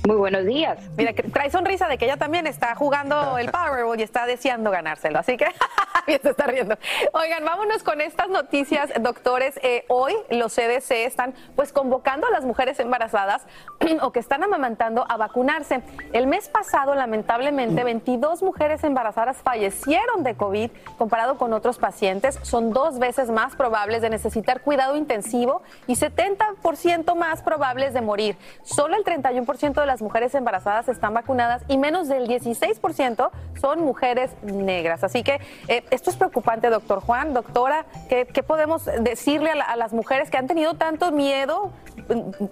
[0.07, 0.79] Muy buenos días.
[0.95, 4.71] Mira, que trae sonrisa de que ella también está jugando el Powerball y está deseando
[4.71, 5.19] ganárselo.
[5.19, 5.47] Así que
[6.07, 6.77] bien se está riendo.
[7.11, 9.59] Oigan, vámonos con estas noticias, doctores.
[9.63, 13.45] Eh, hoy los CDC están pues convocando a las mujeres embarazadas
[14.01, 15.81] o que están amamantando a vacunarse.
[16.13, 22.39] El mes pasado, lamentablemente, 22 mujeres embarazadas fallecieron de COVID comparado con otros pacientes.
[22.43, 28.37] Son dos veces más probables de necesitar cuidado intensivo y 70% más probables de morir.
[28.63, 33.29] Solo el 31% de las mujeres embarazadas están vacunadas y menos del 16%
[33.61, 35.03] son mujeres negras.
[35.03, 37.33] Así que eh, esto es preocupante, doctor Juan.
[37.33, 41.71] Doctora, ¿qué, qué podemos decirle a, la- a las mujeres que han tenido tanto miedo?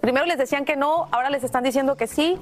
[0.01, 2.39] Primero les decían que no, ahora les están diciendo que sí.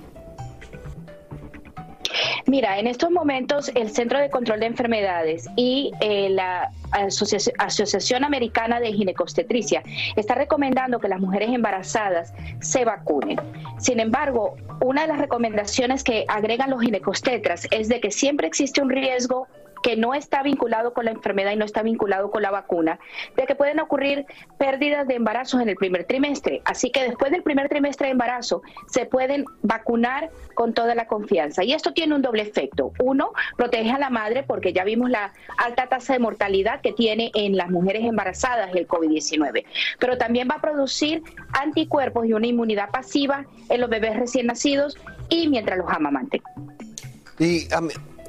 [2.53, 8.23] Mira, en estos momentos el Centro de Control de Enfermedades y eh, la Asocia- Asociación
[8.23, 9.81] Americana de Ginecobstetricia
[10.15, 12.31] está recomendando que las mujeres embarazadas
[12.61, 13.39] se vacunen.
[13.79, 18.83] Sin embargo, una de las recomendaciones que agregan los ginecostetras es de que siempre existe
[18.83, 19.47] un riesgo
[19.83, 22.99] que no está vinculado con la enfermedad y no está vinculado con la vacuna,
[23.35, 24.25] de que pueden ocurrir
[24.57, 26.61] pérdidas de embarazos en el primer trimestre.
[26.65, 31.63] Así que después del primer trimestre de embarazo se pueden vacunar con toda la confianza.
[31.63, 32.93] Y esto tiene un doble efecto.
[32.99, 37.31] Uno, protege a la madre porque ya vimos la alta tasa de mortalidad que tiene
[37.35, 39.65] en las mujeres embarazadas el COVID-19.
[39.99, 41.21] Pero también va a producir
[41.51, 46.41] anticuerpos y una inmunidad pasiva en los bebés recién nacidos y mientras los amamanten.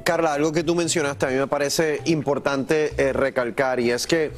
[0.05, 4.31] Carla, algo que tú mencionaste a mí me parece importante eh, recalcar y es que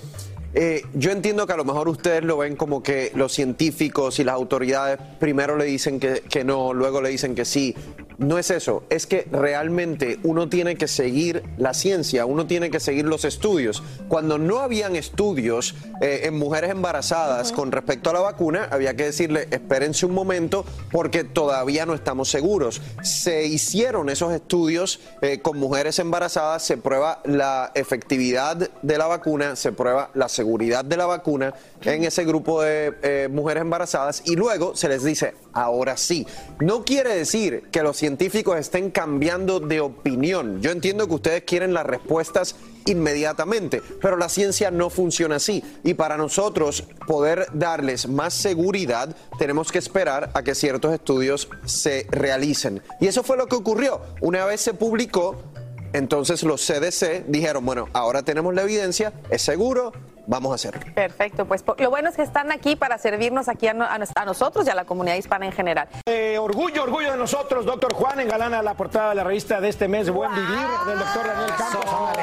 [0.54, 4.24] eh, yo entiendo que a lo mejor ustedes lo ven como que los científicos y
[4.24, 7.76] las autoridades primero le dicen que, que no, luego le dicen que sí,
[8.18, 12.80] no es eso, es que realmente uno tiene que seguir la ciencia, uno tiene que
[12.80, 13.84] seguir los estudios.
[14.08, 19.06] Cuando no habían estudios eh, en mujeres embarazadas con respecto a la vacuna, había que
[19.06, 22.82] decirle, espérense un momento porque todavía no estamos seguros.
[23.04, 29.56] Se hicieron esos estudios eh, con mujeres embarazadas, se prueba la efectividad de la vacuna,
[29.56, 34.36] se prueba la seguridad de la vacuna en ese grupo de eh, mujeres embarazadas y
[34.36, 36.26] luego se les dice, ahora sí.
[36.60, 40.62] No quiere decir que los científicos estén cambiando de opinión.
[40.62, 45.64] Yo entiendo que ustedes quieren las respuestas inmediatamente, pero la ciencia no funciona así.
[45.84, 52.08] Y para nosotros poder darles más seguridad, tenemos que esperar a que ciertos estudios se
[52.10, 52.82] realicen.
[53.02, 54.02] Y eso fue lo que ocurrió.
[54.22, 55.42] Una vez se publicó,
[55.94, 59.92] entonces los CDC dijeron, bueno, ahora tenemos la evidencia, es seguro,
[60.28, 60.82] vamos a hacerlo.
[60.94, 64.12] Perfecto, pues lo bueno es que están aquí para servirnos aquí a, no- a nos-
[64.16, 65.88] a nosotros y a la comunidad hispana en general.
[66.08, 69.88] Eh, orgullo, orgullo de nosotros, doctor Juan, engalana la portada de la revista de este
[69.88, 72.17] mes, Buen Vivir, del doctor Daniel Campos.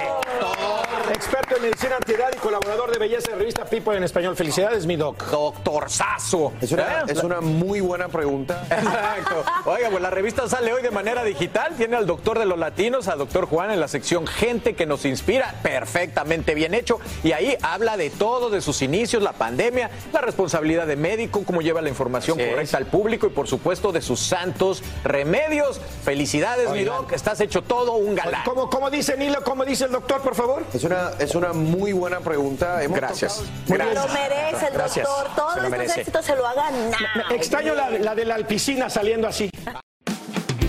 [1.14, 4.34] Experto en medicina antiedad y colaborador de belleza de revista People en español.
[4.34, 5.24] Felicidades, mi doc.
[5.30, 6.52] Doctorzazo.
[6.60, 8.66] Es una, es una muy buena pregunta.
[8.70, 9.44] Exacto.
[9.64, 11.74] Oiga, pues la revista sale hoy de manera digital.
[11.76, 15.04] Tiene al doctor de los latinos, al doctor Juan, en la sección Gente que nos
[15.04, 15.54] inspira.
[15.62, 16.98] Perfectamente bien hecho.
[17.22, 21.62] Y ahí habla de todo, de sus inicios, la pandemia, la responsabilidad de médico, cómo
[21.62, 22.54] lleva la información Así es.
[22.54, 25.80] correcta al público y, por supuesto, de sus santos remedios.
[26.04, 27.12] Felicidades, mi doc.
[27.12, 28.42] Estás hecho todo un galán.
[28.44, 29.44] ¿Cómo, cómo dice Nilo?
[29.44, 30.64] ¿Cómo dice el doctor, por favor?
[30.74, 32.82] Es una, es una muy buena pregunta.
[32.82, 33.42] Hemos Gracias.
[33.66, 35.07] tocado- Se lo merece el Gracias.
[35.07, 35.34] doctor.
[35.36, 36.00] Todos estos merece.
[36.00, 36.94] éxitos se lo ha ganado.
[37.34, 39.50] Extraño la, la de la piscina saliendo así.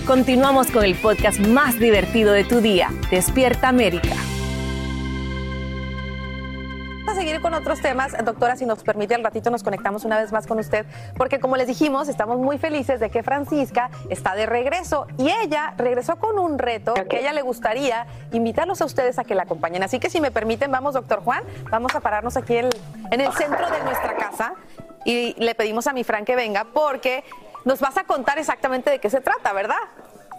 [0.06, 4.16] Continuamos con el podcast más divertido de tu día, Despierta América.
[7.16, 8.12] A seguir con otros temas.
[8.26, 10.86] Doctora, si nos permite, al ratito nos conectamos una vez más con usted,
[11.16, 15.74] porque como les dijimos, estamos muy felices de que Francisca está de regreso y ella
[15.78, 19.44] regresó con un reto que a ella le gustaría invitarlos a ustedes a que la
[19.44, 19.82] acompañen.
[19.82, 21.42] Así que si me permiten, vamos, doctor Juan,
[21.72, 22.68] vamos a pararnos aquí en,
[23.12, 24.56] en el centro de nuestra casa
[25.06, 27.24] y le pedimos a mi Fran que venga porque
[27.64, 29.78] nos vas a contar exactamente de qué se trata, ¿verdad?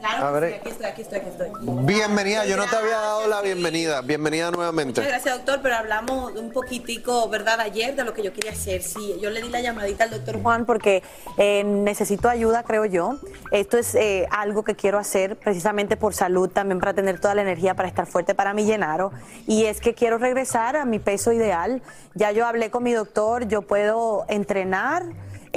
[0.02, 1.48] A ver, Aquí estoy, aquí estoy, aquí estoy.
[1.84, 4.02] bienvenida, yo no te había dado la bienvenida.
[4.02, 5.00] Bienvenida nuevamente.
[5.00, 8.82] Muchas gracias, doctor, pero hablamos un poquitico, ¿verdad?, ayer de lo que yo quería hacer.
[8.82, 11.02] Sí, yo le di la llamadita al doctor Juan porque
[11.38, 13.16] eh, necesito ayuda, creo yo.
[13.50, 17.42] Esto es eh, algo que quiero hacer precisamente por salud, también para tener toda la
[17.42, 19.12] energía para estar fuerte para mi llenaro.
[19.46, 21.82] Y es que quiero regresar a mi peso ideal.
[22.14, 25.04] Ya yo hablé con mi doctor, yo puedo entrenar.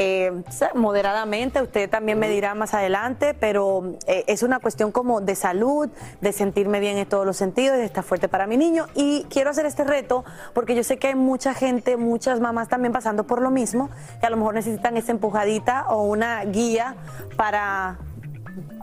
[0.02, 0.32] Eh,
[0.76, 5.89] moderadamente, usted también me dirá más adelante, pero eh, es una cuestión como de salud,
[6.22, 8.88] de sentirme bien en todos los sentidos, de estar fuerte para mi niño.
[8.95, 10.24] Y quiero hacer este reto
[10.54, 13.89] porque yo sé que hay mucha gente, muchas mamás también pasando por lo mismo,
[14.22, 16.95] que a lo mejor necesitan esa empujadita o una guía
[17.36, 17.97] para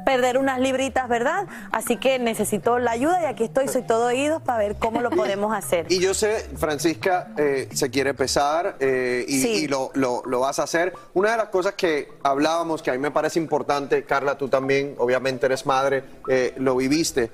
[0.07, 1.48] perder unas libritas, ¿verdad?
[1.72, 5.11] Así que necesito la ayuda y aquí estoy, soy todo oídos para ver cómo lo
[5.11, 5.86] podemos hacer.
[5.88, 9.48] Y yo sé, Francisca eh, se quiere pesar eh, y, Sí.
[9.64, 10.94] y lo, lo- lo vas a hacer.
[11.14, 14.94] Una de las cosas que hablábamos, que a mí me parece importante, Carla, tú también,
[14.98, 17.32] obviamente eres madre, eh, lo viviste.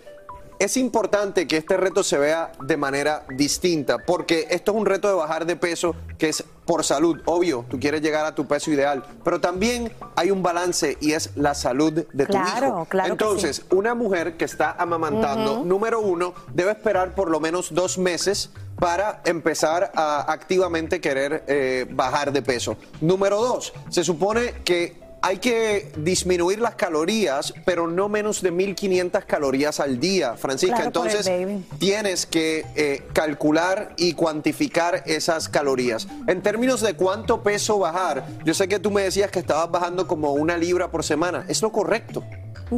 [0.58, 5.08] Es importante que este reto se vea de manera distinta, porque esto es un reto
[5.08, 8.70] de bajar de peso que es por salud, obvio, tú quieres llegar a tu peso
[8.70, 12.86] ideal, pero también hay un balance y es la salud de tu Claro, hijo.
[12.88, 17.74] claro que Entonces, una mujer que está amamantando, número uno, debe esperar por lo menos
[17.74, 22.76] dos meses para empezar a activamente querer eh, bajar de peso.
[23.00, 29.24] Número dos, se supone que hay que disminuir las calorías, pero no menos de 1500
[29.24, 30.74] calorías al día, Francisca.
[30.74, 31.30] Claro, Entonces,
[31.78, 36.08] tienes que eh, calcular y cuantificar esas calorías.
[36.26, 40.08] En términos de cuánto peso bajar, yo sé que tú me decías que estabas bajando
[40.08, 41.44] como una libra por semana.
[41.48, 42.24] Es lo correcto.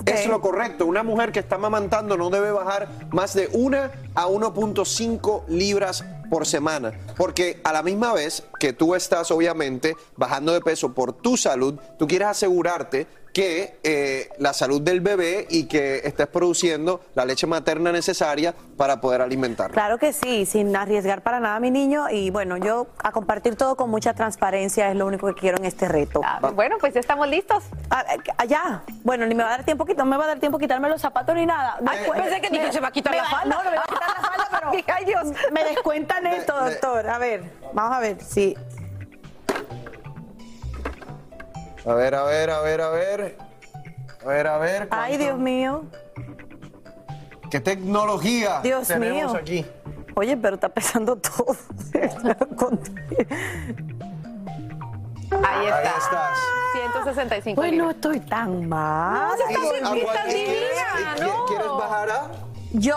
[0.07, 0.87] Es lo correcto.
[0.87, 3.79] Una mujer que está amamantando no debe bajar más de 1
[4.15, 6.93] a 1.5 libras por semana.
[7.17, 11.79] Porque a la misma vez que tú estás obviamente bajando de peso por tu salud,
[11.99, 17.47] tú quieres asegurarte que eh, la salud del bebé y que estés produciendo la leche
[17.49, 19.75] materna necesaria para poder alimentarlo.
[19.75, 23.57] Claro que sí, sin arriesgar para nada a mi niño y bueno, yo a compartir
[23.57, 26.21] todo con mucha transparencia es lo único que quiero en este reto.
[26.55, 27.65] Bueno, pues ya estamos listos.
[28.39, 28.83] Allá.
[29.03, 31.01] Bueno, ni me va a dar tiempo, no me va a dar tiempo quitarme los
[31.01, 31.77] zapatos ni nada.
[31.87, 33.57] Ay, Después- pensé que ni que se va a quitar me la falda.
[33.57, 35.27] No, no me va a quitar la falda, pero Ay, Dios.
[35.53, 37.09] me descuentan esto, doctor.
[37.09, 38.57] A ver, vamos a ver si
[41.87, 43.37] A ver, a ver, a ver, a ver.
[44.25, 44.89] A ver, a ver.
[44.91, 45.85] Ay, Dios mío.
[47.51, 49.41] ¿Qué tecnología Dios tenemos mío.
[49.41, 49.67] aquí?
[50.17, 51.57] Oye, pero está pesando todo.
[55.31, 55.99] Ahí Ahí está.
[55.99, 56.39] estás.
[56.75, 59.29] 165 Pues no estoy tan mal.
[59.29, 61.45] No, estás bien, ¿A estás cuánto divina, quieres- ¿no?
[61.47, 62.31] ¿Quieres bajar a?
[62.73, 62.97] Yo,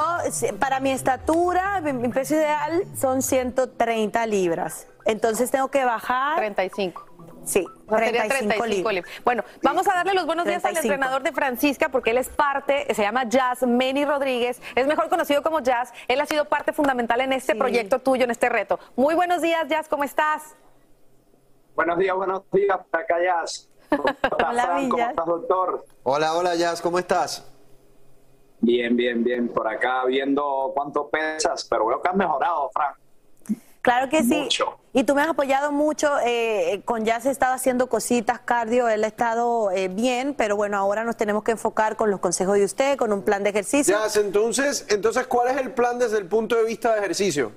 [0.60, 4.88] para mi estatura, mi, mi peso ideal son 130 libras.
[5.06, 6.38] Entonces tengo que bajar.
[6.38, 7.07] 35.
[7.48, 8.93] Sí, O sea, sería 35, 35 libras.
[8.93, 9.24] libras.
[9.24, 10.93] Bueno, vamos a darle los buenos días al 35.
[10.93, 15.41] entrenador de Francisca porque él es parte, se llama Jazz Manny Rodríguez, es mejor conocido
[15.41, 15.93] como Jazz.
[16.10, 18.80] Él ha sido parte fundamental en este proyecto tuyo, en este reto.
[18.98, 20.56] Muy buenos días, Jazz, ¿cómo estás?
[21.74, 23.70] Buenos días, buenos días, por acá Jazz.
[23.95, 24.89] ¿Cómo estás, Hola, Fran?
[24.89, 25.86] ¿Cómo estás, doctor?
[26.04, 27.50] Hola, hola, Jazz, ¿cómo estás?
[28.60, 29.48] Bien, bien, bien.
[29.48, 32.93] Por acá viendo cuánto pesas, pero veo que has mejorado, Fran.
[33.88, 34.42] Claro que sí.
[34.42, 34.78] Mucho.
[34.92, 36.12] Y tú me has apoyado mucho.
[36.26, 40.76] eh, con Jazz he estado haciendo cositas, cardio, él ha estado eh, bien, pero bueno,
[40.76, 43.98] ahora nos tenemos que enfocar con los consejos de usted, con un plan de ejercicio.
[43.98, 47.54] Jazz, entonces, entonces, ¿cuál es el plan desde el punto de vista de ejercicio?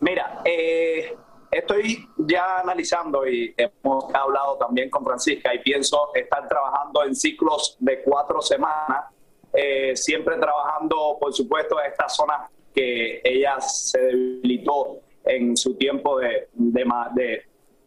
[0.00, 1.16] Mira, eh,
[1.52, 7.76] estoy ya analizando y hemos hablado también con Francisca y pienso estar trabajando en ciclos
[7.78, 9.04] de cuatro semanas,
[9.52, 16.18] eh, siempre trabajando, por supuesto, en esta zona que ella se debilitó en su tiempo
[16.18, 16.84] de, de,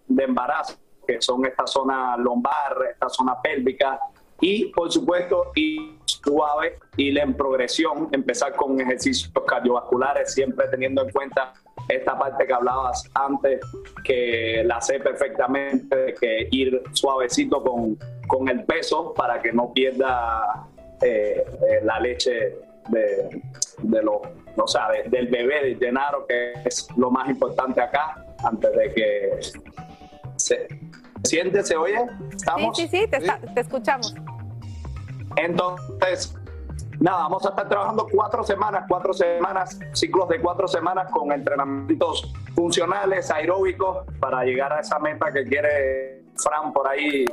[0.08, 0.76] de- embarazo,
[1.08, 4.00] que son esta zona lombar, esta zona pélvica,
[4.40, 11.12] y por supuesto, y suave y en progresión, empezar con ejercicios cardiovasculares, siempre teniendo en
[11.12, 11.54] cuenta
[11.88, 13.62] esta parte que hablabas antes,
[14.04, 20.68] que la sé perfectamente, que ir suavecito con, con el peso para que no pierda
[21.02, 22.56] eh, eh, la leche
[22.90, 23.42] de,
[23.80, 24.22] de los,
[24.58, 28.94] o sea, de- del bebé, de Genaro, que es lo más importante acá, antes de
[28.94, 29.40] que
[30.36, 30.68] se
[31.24, 31.98] siente, se oye,
[32.36, 32.78] estamos.
[32.78, 34.14] Sí, sí, sí, te, está- te escuchamos.
[35.36, 36.36] Entonces,
[37.00, 42.32] nada, vamos a estar trabajando cuatro semanas, cuatro semanas, ciclos de cuatro semanas con entrenamientos
[42.56, 47.26] funcionales, aeróbicos, para llegar a esa meta que quiere Fran por ahí.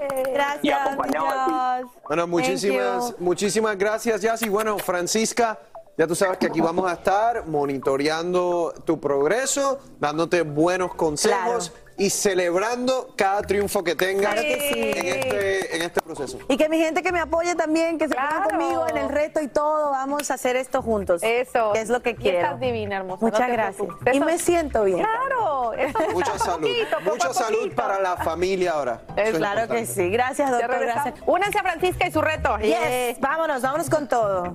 [0.62, 1.90] y acompañado.
[2.06, 4.42] Bueno, muchísimas, muchísimas gracias, Jazz.
[4.42, 5.58] Y bueno, Francisca,
[5.96, 12.08] ya tú sabes que aquí vamos a estar monitoreando tu progreso, dándote buenos consejos y
[12.08, 14.98] celebrando cada triunfo que tengas Claro que sí.
[14.98, 16.38] en, este, en este proceso.
[16.48, 19.42] Y que mi gente que me apoye también, que se ponga conmigo en el reto
[19.42, 21.22] y todo, vamos a hacer esto juntos.
[21.22, 21.72] Eso.
[21.74, 22.38] Que es lo que Y quiero.
[22.38, 23.22] estás divina, hermosa.
[23.26, 23.88] Muchas no gracias.
[24.14, 25.00] Y me siento bien.
[25.00, 26.60] Claro, eso Mucha salud.
[26.68, 27.76] poquito, poco Mucha salud poquito.
[27.76, 29.02] para la familia ahora.
[29.16, 30.08] Es claro que sí.
[30.08, 30.80] Gracias, doctor.
[30.80, 31.14] Gracias.
[31.26, 32.56] Únanse a Francisca y su reto.
[32.60, 33.20] Yes.
[33.20, 34.54] Vámonos, vámonos con todo.